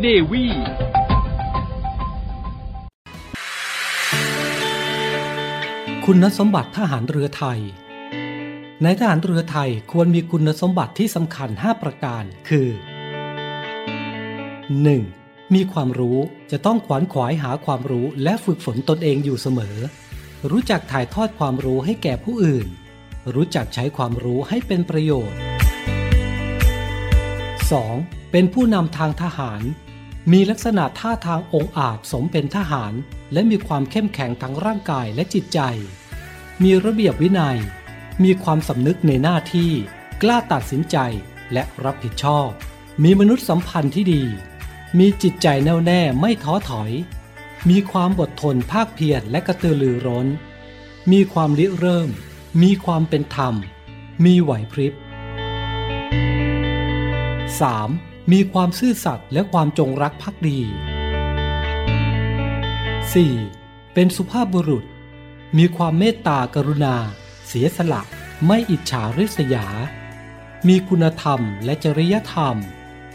[0.04, 0.44] เนวี
[6.04, 7.60] คุณสมบัติทหารเรือไทย
[8.82, 12.68] ในทหารเรือไทยควรมีคุณสมบัติที่สำคัญ 5 ประการ คือ
[14.72, 15.54] 1.
[15.54, 16.18] มีความรู้
[16.50, 19.76] จะต้องขวนขวายหาความรู้และฝึกฝนตนเองอยู่เสมอ
[20.50, 22.66] รู้จักถ่ายทอดความรู้ให้แก่ผู้อื่น
[23.34, 25.38] รู้จักใช้ความรู้ให้เป็นประโยชน์
[27.86, 28.32] 2.
[28.32, 29.62] เป็นผู้นำทางทหาร
[30.32, 32.92] มีลักษณะท่าทางองอาจสมเป็นทหาร
[33.32, 35.60] และมีความเข้มแข็งทั้งร่างกายและจิตใจ
[36.62, 37.58] มีระเบียบวินัย
[38.24, 39.70] มีความสำนึกในหน้าที่
[40.22, 40.96] กล้าตัดสินใจ
[41.52, 42.48] และรับผิดชอบ
[43.04, 44.22] มีมนุษยสัมพันธ์ที่ดี
[44.98, 46.90] มีจิตใจแน่วแน่ไม่ท้อถอย
[47.70, 50.26] มีความอดทนภาคเพียรและกระตือรือร้น
[51.12, 52.10] มีความริเริ่ม
[52.62, 53.54] มีความเป็นธรรม
[54.24, 55.00] มีไหวพริบ 3.
[58.32, 60.60] มีความซื่อสัตย์และความจงรักภักดี
[63.06, 63.94] 4.
[63.94, 64.84] เป็นสุภาพบุรุษ
[65.58, 66.96] มีความเมตตากรุณา
[67.46, 68.02] เสียสละ
[68.46, 69.66] ไม่อิจฉาริษยา
[70.68, 72.56] มีคุณธรรมและจริยธรรม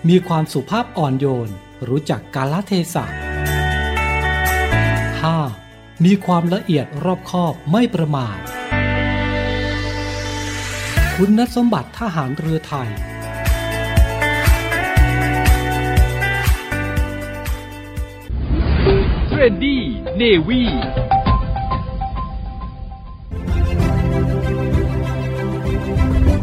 [0.10, 1.50] มีความสุภาพอ่อนโยน
[1.88, 3.06] รู้จักกาลเทศะ
[5.36, 6.06] 5.
[6.06, 8.38] มีความละเอียดรอบคอบไม่ประมาท
[11.16, 12.92] คุณสมบัติทหารเรือไทย
[19.46, 19.84] รนดี้
[20.18, 20.64] เนวี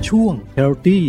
[0.08, 1.00] ช่วง Healthy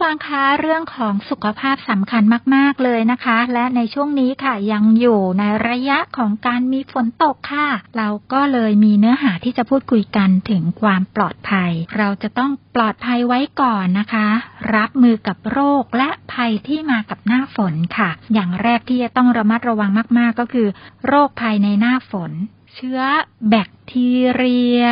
[0.00, 2.22] ฟังคะเรื่องของสุขภาพสำคัญ
[2.54, 14.28] มาก ๆ เลยนะคะ และในช่วงนี้ค่ะยังอยู่ในระยะของการมีฝนตกค่ะ เราก็เลยมีเนื้อหาที่จะพูดคุยกันถึงความปลอดภัย เราจะต้องปลอดภัยไว้ก่อนนะคะ
[14.76, 20.68] รับมือกับโรคและภัยที่มากับหน้าฝนค่ะ อย่างแรกที่จะต้องระมัดระวังมาก ๆ ก็คือ
[21.06, 22.32] โรคภัยในหน้าฝน
[22.74, 23.00] เชื้อ
[23.48, 24.84] แบคทีเรีย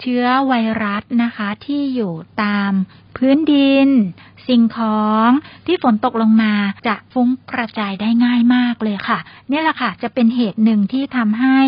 [0.00, 0.54] เชื้อไว
[0.84, 2.72] รัสนะคะที่อยู่ตาม
[3.18, 3.88] พื้นดิน
[4.48, 5.28] สิ่งของ
[5.66, 6.52] ที่ฝนตกลงมา
[6.86, 9.18] จะฟุ้งกระจายได้ง่ายมากเลยค่ะ
[9.50, 11.58] นี่แหละค่ะ จะเป็นเหตุหนึ่งที่ทำให้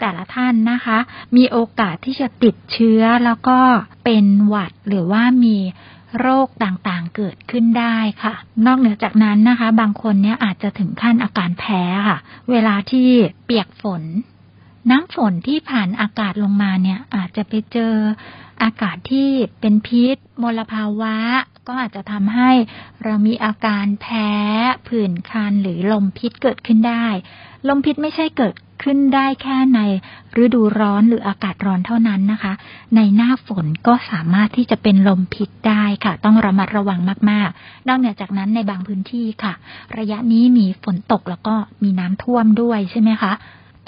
[0.00, 0.98] แต่ละท่านนะคะ
[1.36, 3.58] มีโอกาสที่จะติดเชื้อแล้วก็
[4.04, 5.56] เป็นหวัดหรือว่ามี
[6.20, 8.34] โรคต่างๆเกิดขึ้นได้ค่ะ
[8.66, 12.18] นอกเหนือจากนั้นนะคะ บางคนเนี่ยอาจจะถึงขั้นอาการแพ้ค่ะ
[12.50, 13.08] เวลาที่
[13.44, 14.02] เปียกฝน
[14.90, 17.94] น้ำฝนที่ผ่านอากาศลงมาเนี่ย อาจจะไปเจอ
[18.62, 19.28] อากาศที่
[19.60, 21.16] เป็นพิษ มลภาวะ
[21.66, 22.50] ก็อาจจะทำให้
[23.04, 24.30] เรามีอาการแพ้
[24.88, 27.06] ผื่นคันหรือลมพิษเกิดขึ้นได้
[27.68, 29.80] ลมพิษไม่ใช่เกิดขึ้นได้แค่ใน
[30.42, 32.52] ฤดูร้อนหรืออากาศร้อนเท่านั้นนะคะ
[32.96, 39.52] ในหน้าฝนก็สามารถที่จะเป็นลมพิษได้ค่ะ ต้องระมัดระวังมากๆ นอกเหนือจากนั้นในบางพื้นที่ค่ะ
[39.98, 43.32] ระยะนี้มีฝนตกแล้วก็มีน้ำท่วมด้วยใช่ไหมคะ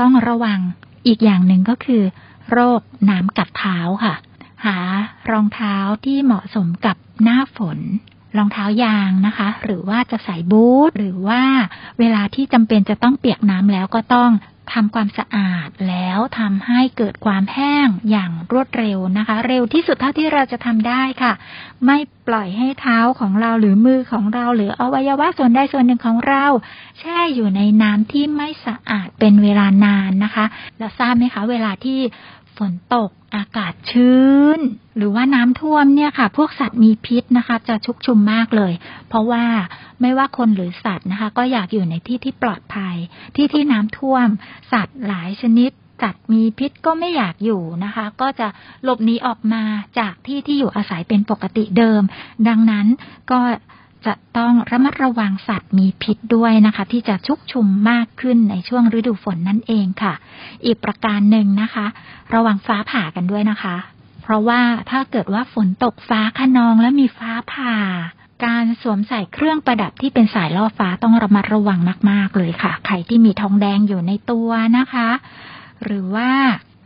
[0.00, 0.60] ต้องระวัง
[1.06, 2.02] อีกอย่างหนึ่งก็คือ
[2.50, 2.80] โรค
[3.10, 4.14] น้ำกัดเท้าค่ะ
[4.66, 4.78] หา
[5.30, 7.78] รองเท้าที่เหมาะสมกับหน้าฝน
[8.36, 11.42] รองเท้ายางนะคะ หรือว่าจะใส่บูทหรือว่า
[11.98, 14.30] เวลาที่จำเป็นจะต้องเปียกน้ำแล้วก็ต้อง
[14.72, 21.32] ทำความสะอาดแล้วทำให้เกิดความแห้งอย่างรวดเร็วนะคะ เร็วที่สุดเท่าที่เราจะทำได้ค่ะ
[21.86, 21.98] ไม่
[22.28, 26.44] ปล่อยให้เท้าของเราหรือมือของเราหรืออวัยวะส่วนใดส่วนหนึ่งของเรา
[26.98, 30.44] แช่อยู่ในน้ำที่ไม่สะอาดเป็นเวลานานนะคะ
[30.78, 32.00] แล้วทราบไหมคะ เวลาที่
[32.58, 34.24] ฝนตกอากาศชื้
[34.56, 34.58] น
[34.96, 38.72] หรือว่าน้ำท่วมเนี่ยค่ะ พวกสัตว์มีพิษนะคะ จะชุกชุมมากเลย
[39.08, 39.44] เพราะว่า
[40.00, 42.96] ไม่ว่าคนหรือสัตว์นะคะ ก็อยากอยู่ในที่ที่ปลอดภัย
[43.36, 44.26] ที่ที่น้ำท่วม
[44.72, 45.70] สัตว์หลายชนิด
[46.02, 48.48] สัตว์มีพิษก็ไม่อยากอยู่นะคะ ก็จะ
[48.84, 49.62] หลบหนีออกมา
[49.98, 52.02] จากที่ที่อยู่อาศัยเป็นปกติเดิม
[52.48, 52.86] ดังนั้น
[53.30, 53.40] ก็
[54.06, 60.14] จะต้องระมัดระวังสัตว์มีพิษด้วยนะคะ ที่จะชุกชุมมากขึ้นในช่วงฤดูฝนนั่นเองค่ะ
[60.64, 61.86] อีกประการหนึ่งนะคะ
[62.34, 63.76] ระวังฟ้าผ่ากันด้วยนะคะ
[64.22, 67.76] เพราะว่าถ้าเกิดว่าฝนตกฟ้าขนองและมีฟ้าผ่า
[68.44, 71.78] การสวมใส่เครื่องประดับที่เป็นสายล่อฟ้าต้องระมัดระวัง
[72.10, 75.08] มาก ๆ เลยค่ะ ใครที่มีทองแดงอยู่ในตัวนะคะ
[75.84, 76.30] หรือว่า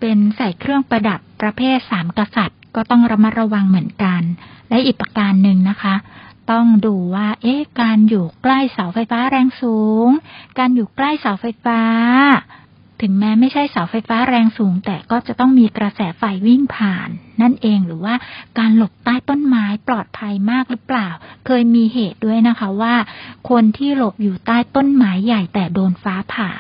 [0.00, 4.22] เป็นใส่เครื่องประดับประเภทสามกษัตริย์ ก็ต้องระมัดระวังเหมือนกัน
[4.68, 5.94] และอีกประการหนึ่งนะคะ
[6.50, 10.08] ต้องดูว่า เอ๊ะ การอยู่ใกล้เสาไฟฟ้าแรงสูง
[10.58, 11.80] การอยู่ใกล้เสาไฟฟ้า
[13.00, 17.08] ถึงแม้ไม่ใช่เสาไฟฟ้าแรงสูง แต่ก็จะต้องมีกระแสไฟวิ่งผ่าน
[17.42, 18.14] นั่นเองหรือว่า
[18.58, 21.08] การหลบใต้ต้นไม้ปลอดภัยมากหรือเปล่า
[21.46, 22.94] เคยมีเหตุด้วยนะคะว่า
[23.50, 26.50] คนที่หลบอยู่ใต้ต้นไม้ใหญ่แต่โดนฟ้าผ่า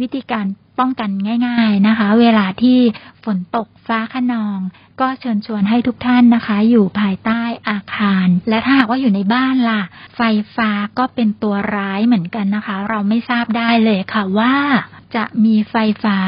[0.00, 0.46] วิธีการ
[0.78, 1.10] ป้องกัน
[1.46, 2.78] ง่ายๆนะคะ เวลาที่
[3.24, 4.58] ฝนตกฟ้าขนอง
[5.00, 9.82] ก็เชิญชวนให้ทุกท่านนะคะ อยู่ภายใต้อาคาร และถ้าหากว่าอยู่ในบ้านล่ะ
[10.16, 10.22] ไฟ
[10.56, 14.54] ฟ้าก็เป็นตัวร้ายเหมือนกันนะคะ เราไม่ทราบได้เลยค่ะว่า
[15.16, 16.18] จะมีไฟฟ้า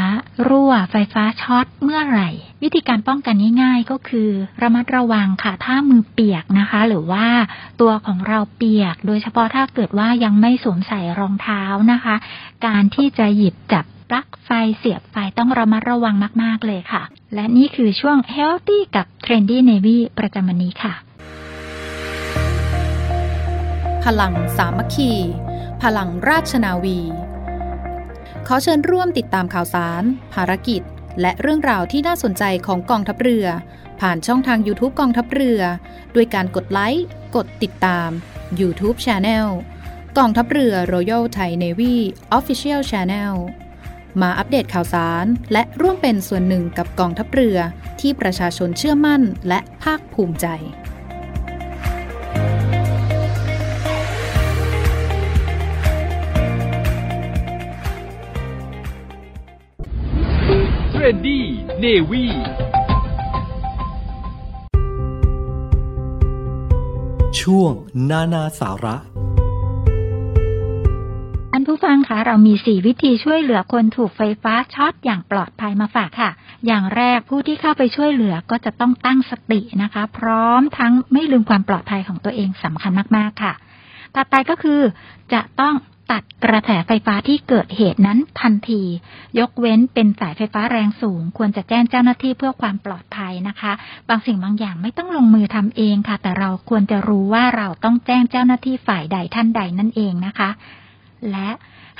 [0.49, 2.29] รั่ว ไฟฟ้าช็อตเมื่อไหร่
[2.63, 4.31] วิธีการป้องกันง่ายๆก็คือ
[4.63, 7.27] ระมัดระวังค่ะถ้ามือเปียกนะคะ หรือว่า
[7.81, 12.15] ตัวของเราเปียก โดยเฉพาะถ้าเกิดว่ายังไม่สวมใส่รองเท้านะคะ
[12.67, 13.85] การที่จะหยิบจับ
[14.51, 17.03] ไฟเสียบไฟต้องระมัดระวังมาก ๆ เลยค่ะ
[17.35, 20.93] และนี่คือช่วง Healthy กับ Trendy Navy ประจำวันนี้ค่ะ
[24.05, 25.13] พลังสามัคคี
[25.83, 26.99] พลังราชนาวี
[28.47, 30.03] ขอเชิญร่วมติดตามข่าวสาร
[30.35, 30.83] ภารกิจ
[31.21, 33.47] และเรื่องราวที่น่าสนใจของกองทัพเรือ
[34.01, 35.61] ผ่านช่องทาง YouTube กองทัพเรือ
[36.15, 38.09] ด้วยการกดไลค์ กดติดตาม
[38.61, 39.47] YouTube Channel
[40.19, 41.95] กองทัพเรือ Royal Thai Navy
[42.39, 43.35] Official Channel
[44.21, 47.59] มาอัปเดตข่าวสาร และร่วมเป็นส่วนหนึ่งกับกองทัพเรือ
[48.01, 50.49] ที่ประชาชนเชื่อมั่นและภาคภูมิใจ
[60.91, 62.25] Trendy Navy
[67.41, 67.73] ช่วง
[68.11, 69.28] นานาสาระท่าน
[71.71, 76.31] ผู้ฟังคะเรามี 4 วิธีช่วยเหลือคนถูกไฟฟ้าช็อตอย่างปลอดภัยมาฝากค่ะ
[76.67, 83.53] อย่างแรกผู้ที่เข้าไปช่วยเหลือก็จะต้องตั้งสตินะคะ พร้อมทั้งไม่ลืมความปลอดภัยของตัวเองสำคัญมากๆค่ะ
[84.15, 84.81] ต่อไปก็คือ
[85.33, 85.75] จะต้อง
[86.13, 88.83] ตัดกระแสไฟฟ้าที่เกิดเหตุนั้นทันที
[89.39, 93.73] ยกเว้นเป็นสายไฟฟ้าแรงสูง ควรจะแจ้งเจ้าหน้าที่เพื่อความปลอดภัยนะคะ
[94.09, 100.51] บางสิ่งบางอย่างไม่ต้องลงมือทำเองค่ะ แต่เราควรจะรู้ว่าเราต้องแจ้งเจ้าหน้าที่ฝ่ายใดท่านใดนั่นเองนะคะ
[101.33, 101.49] และ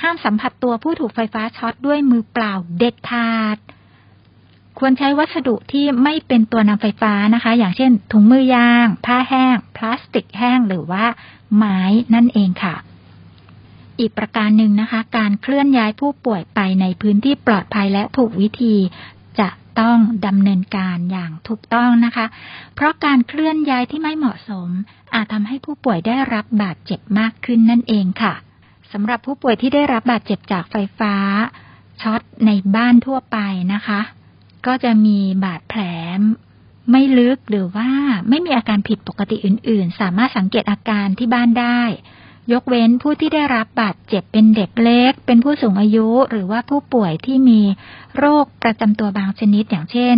[0.01, 3.57] ห้ามสัมผัสตัวผู้ถูกไฟฟ้าช็อตด้วยมือเปล่าเด็ดขาด
[4.79, 11.05] ควรใช้วัสดุที่ไม่เป็นตัวนำไฟฟ้านะคะ อย่างเช่น ถุงมือยาง ผ้าแห้ง พลาสติกแห้งหรือว่า
[11.55, 11.79] ไม้
[12.13, 12.75] นั่นเองค่ะ
[13.99, 18.75] อีกประการหนึ่งนะคะ การเคลื่อนย้ายผู้ป่วยไปในพื้นที่ปลอดภัยและถูกวิธี
[19.39, 19.49] จะ
[19.79, 22.25] ต้องดำเนินการอย่างถูกต้องนะคะ
[22.75, 24.69] เพราะการเคลื่อนย้ายที่ไม่เหมาะสม
[25.13, 28.33] อาจทำให้ผู้ป่วยได้รับบาดเจ็บมากขึ้นนั่นเองค่ะ
[28.93, 31.15] สำหรับผู้ป่วยที่ได้รับบาดเจ็บจากไฟฟ้า
[32.01, 33.37] ช็อตในบ้านทั่วไป
[33.73, 34.01] นะคะ
[34.65, 35.81] ก็จะมีบาดแผล
[36.91, 37.89] ไม่ลึกหรือว่า
[38.29, 41.81] ไม่มีอาการผิดปกติอื่น ๆ สามารถสังเกตอาการที่บ้านได้
[42.53, 47.61] ยกเว้นผู้ที่ได้รับบาดเจ็บเป็นเด็กเล็ก เป็นผู้สูงอายุ หรือว่าผู้ป่วยที่มี
[48.17, 50.17] โรคประจำตัวบางชนิดอย่างเช่น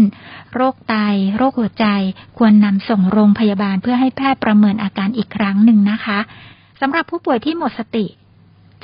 [0.55, 0.95] โรคไต
[1.37, 1.85] โรคหัวใจ
[2.37, 6.19] ควรนำส่งโรงพยาบาลเพื่อให้แพทย์ประเมินอาการอีกครั้งหนึ่งนะคะ
[6.81, 8.05] สำหรับผู้ป่วยที่หมดสติ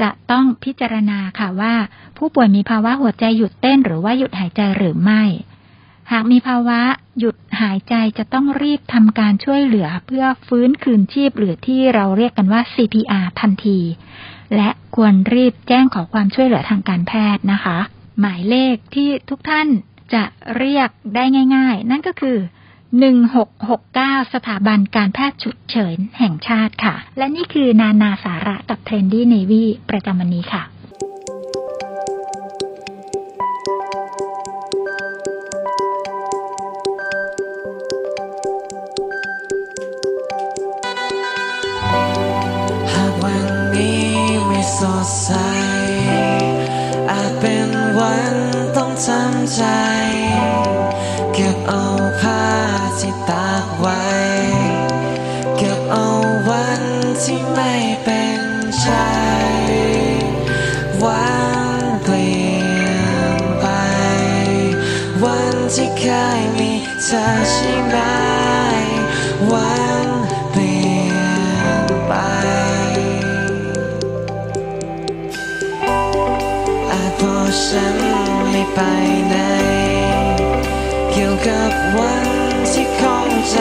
[0.02, 1.76] จะต้องพิจารณาค่ะว่า
[2.18, 5.24] ผู้ป่วยมีภาวะหัวใจหยุดเต้นหรือว่าหยุดหายใจหรือไม่
[6.12, 6.80] หากมีภาวะ
[7.20, 13.80] หยุดหายใจจะต้องรีบทำการช่วยเหลือเพื่อฟื้นคืนชีพหรือที่เราเรียกกันว่า CPR ทันที
[14.56, 17.78] และควรรีบแจ้งขอความช่วยเหลือทางการแพทย์นะคะ
[18.20, 19.68] หมายเลขที่ทุกท่าน
[20.14, 20.24] จะ
[20.58, 21.24] เรียกได้
[21.56, 22.38] ง่าย ๆ นั่นก็คือ
[22.88, 30.64] 1669 สถาบันการแพทย์ฉุกเฉินแห่งชาติค่ะ และนี่คือนานาสาระกับ Trendy Navy ประจำวันนี้ค่ะ
[42.94, 44.08] หากวันนี้
[44.46, 45.32] ไม่สดใส
[47.12, 47.70] อาจเป็น
[48.00, 48.36] วัน
[48.76, 49.64] ต้องทำใจ
[51.34, 51.84] เก็บเอา
[52.22, 52.42] ภา
[52.76, 54.04] พ ที่ตากไว้
[55.58, 56.08] เก็บเอา
[56.50, 56.82] วัน
[57.24, 57.74] ที่ไม่
[58.04, 58.42] เป็น
[58.80, 58.88] ใจ
[61.04, 61.28] วั
[61.78, 62.90] นเปลี่ย
[63.38, 63.68] นไป
[65.24, 66.04] วันที่เค
[66.40, 66.72] ยมี
[67.04, 67.96] เธอใช่ไหม
[69.52, 69.76] วั
[70.06, 70.08] น
[70.52, 72.14] เปลี่ยนไป
[76.92, 77.96] อาจพราะฉัน
[78.50, 78.80] ไม่ไป
[79.30, 79.36] ไหน
[81.12, 82.47] เกี่ยวกับวัน
[83.52, 83.58] ใจ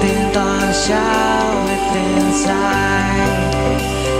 [0.00, 1.12] ตื่นตอนเช้า
[1.66, 2.72] และตื่นสา
[3.14, 3.18] ย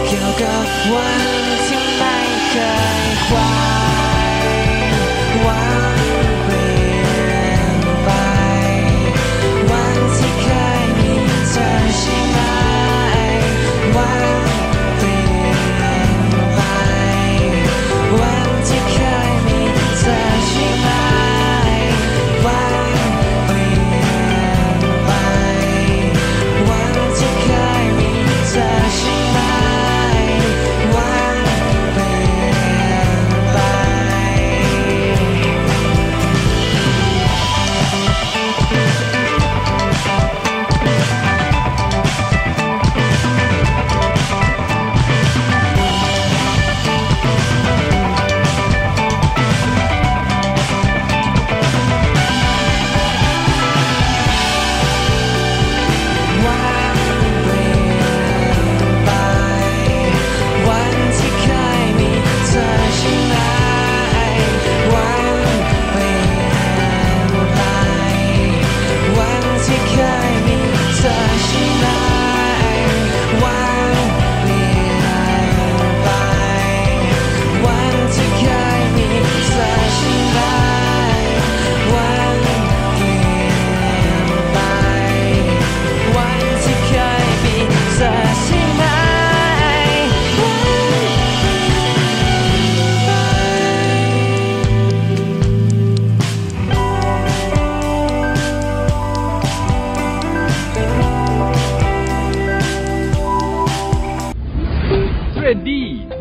[0.06, 1.24] เกี่ยวกับวัน
[1.66, 2.16] ที่ไม่
[2.48, 2.54] เค
[3.04, 3.54] ยควา
[4.34, 4.44] ย
[5.46, 5.64] วั
[5.96, 5.98] น
[6.42, 6.74] เปลี่
[7.50, 7.74] ยน
[8.04, 8.10] ไป
[9.70, 10.46] วันที่เค
[10.82, 11.12] ยมี
[11.50, 12.38] เธอใช่ไหม
[13.96, 14.41] วัน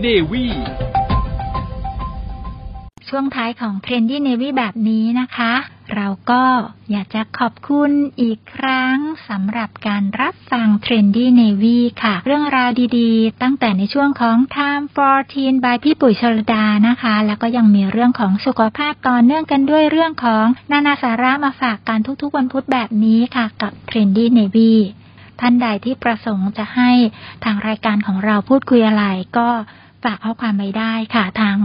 [0.01, 0.47] Trendy Navy
[3.09, 5.53] ช่วงท้ายของ Trendy Navy แบบนี้นะคะ
[5.95, 6.43] เราก็
[6.91, 7.91] อยากจะขอบคุณ
[8.21, 8.97] อีกครั้ง
[9.29, 24.73] สำหรับการรับฟัง Trendy Navy ค่ะ เรื่องราวดีๆ ตั้งแต่ในช่วงของ Time for Teen by พี่ปุ๋ยชลดานะคะ แล้วก็ยังมีเรื่องของสุขภาพต่อเนื่องกันด้วยเรื่องของนานาสาระมาฝากกันทุกๆวันพุธแบบนี้ค่ะ กับ Trendy Navy
[25.39, 26.91] ท่านใดที่ประสงค์จะให้
[27.43, 29.05] ทางรายการของเราพูดคุยอะไร
[29.39, 29.49] ก็
[30.03, 31.57] ฝากข้อความไว้ได้ค่ะทาง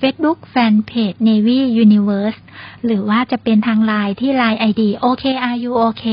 [0.00, 2.38] Facebook Fanpage Navy Universe
[2.84, 6.04] หรือว่าจะเป็นทางไลน์ที่ Line ID OKRUOK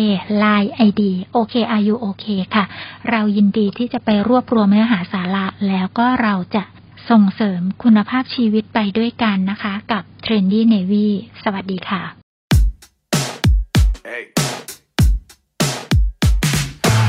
[0.43, 1.01] Line ID
[1.35, 2.65] OKRUOK ค่ะ
[3.09, 6.63] เรายินดีที่จะไปรวบรวมเนื้อหาสาระ แล้วก็เราจะ
[7.09, 11.07] ส่งเสริมคุณภาพชีวิตไปด้วยกันนะคะ กับ Trendy Navy
[11.43, 12.03] สวัสดีค่ะ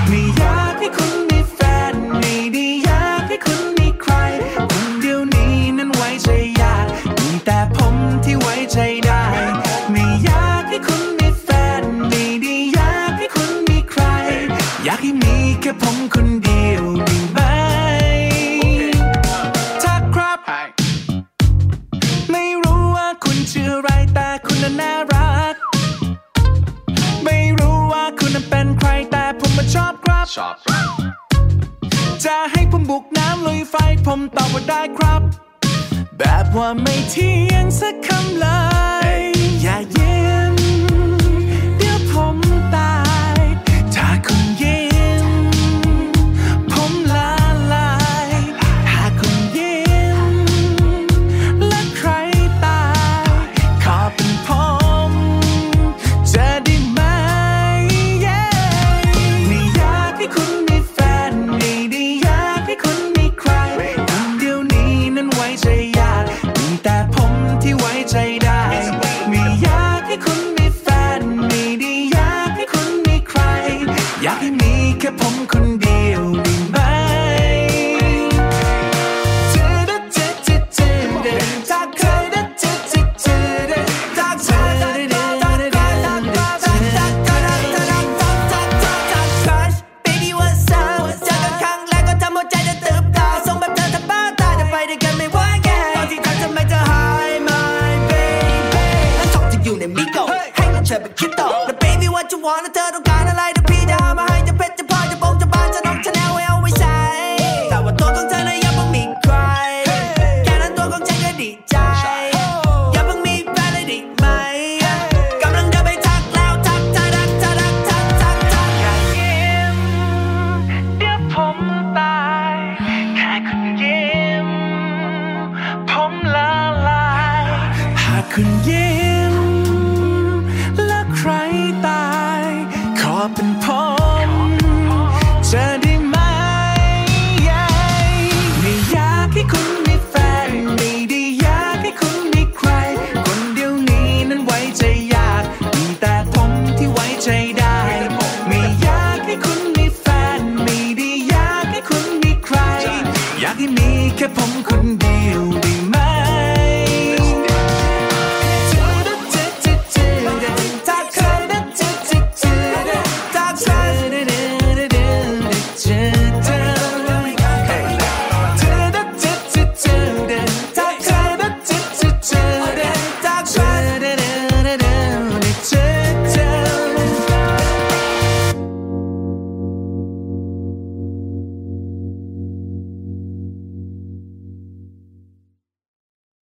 [0.09, 1.17] ไม่อยากให้คุณ
[30.47, 30.89] อบครับชอบ
[32.24, 33.74] จะให้ผมบุกน้ำลุยไฟ
[34.07, 35.22] ผมตอบว่าได้ครับ
[36.18, 38.47] แบบว่าไม่เที่ยงสักคำเล
[39.11, 39.14] ย
[39.62, 39.76] อย่า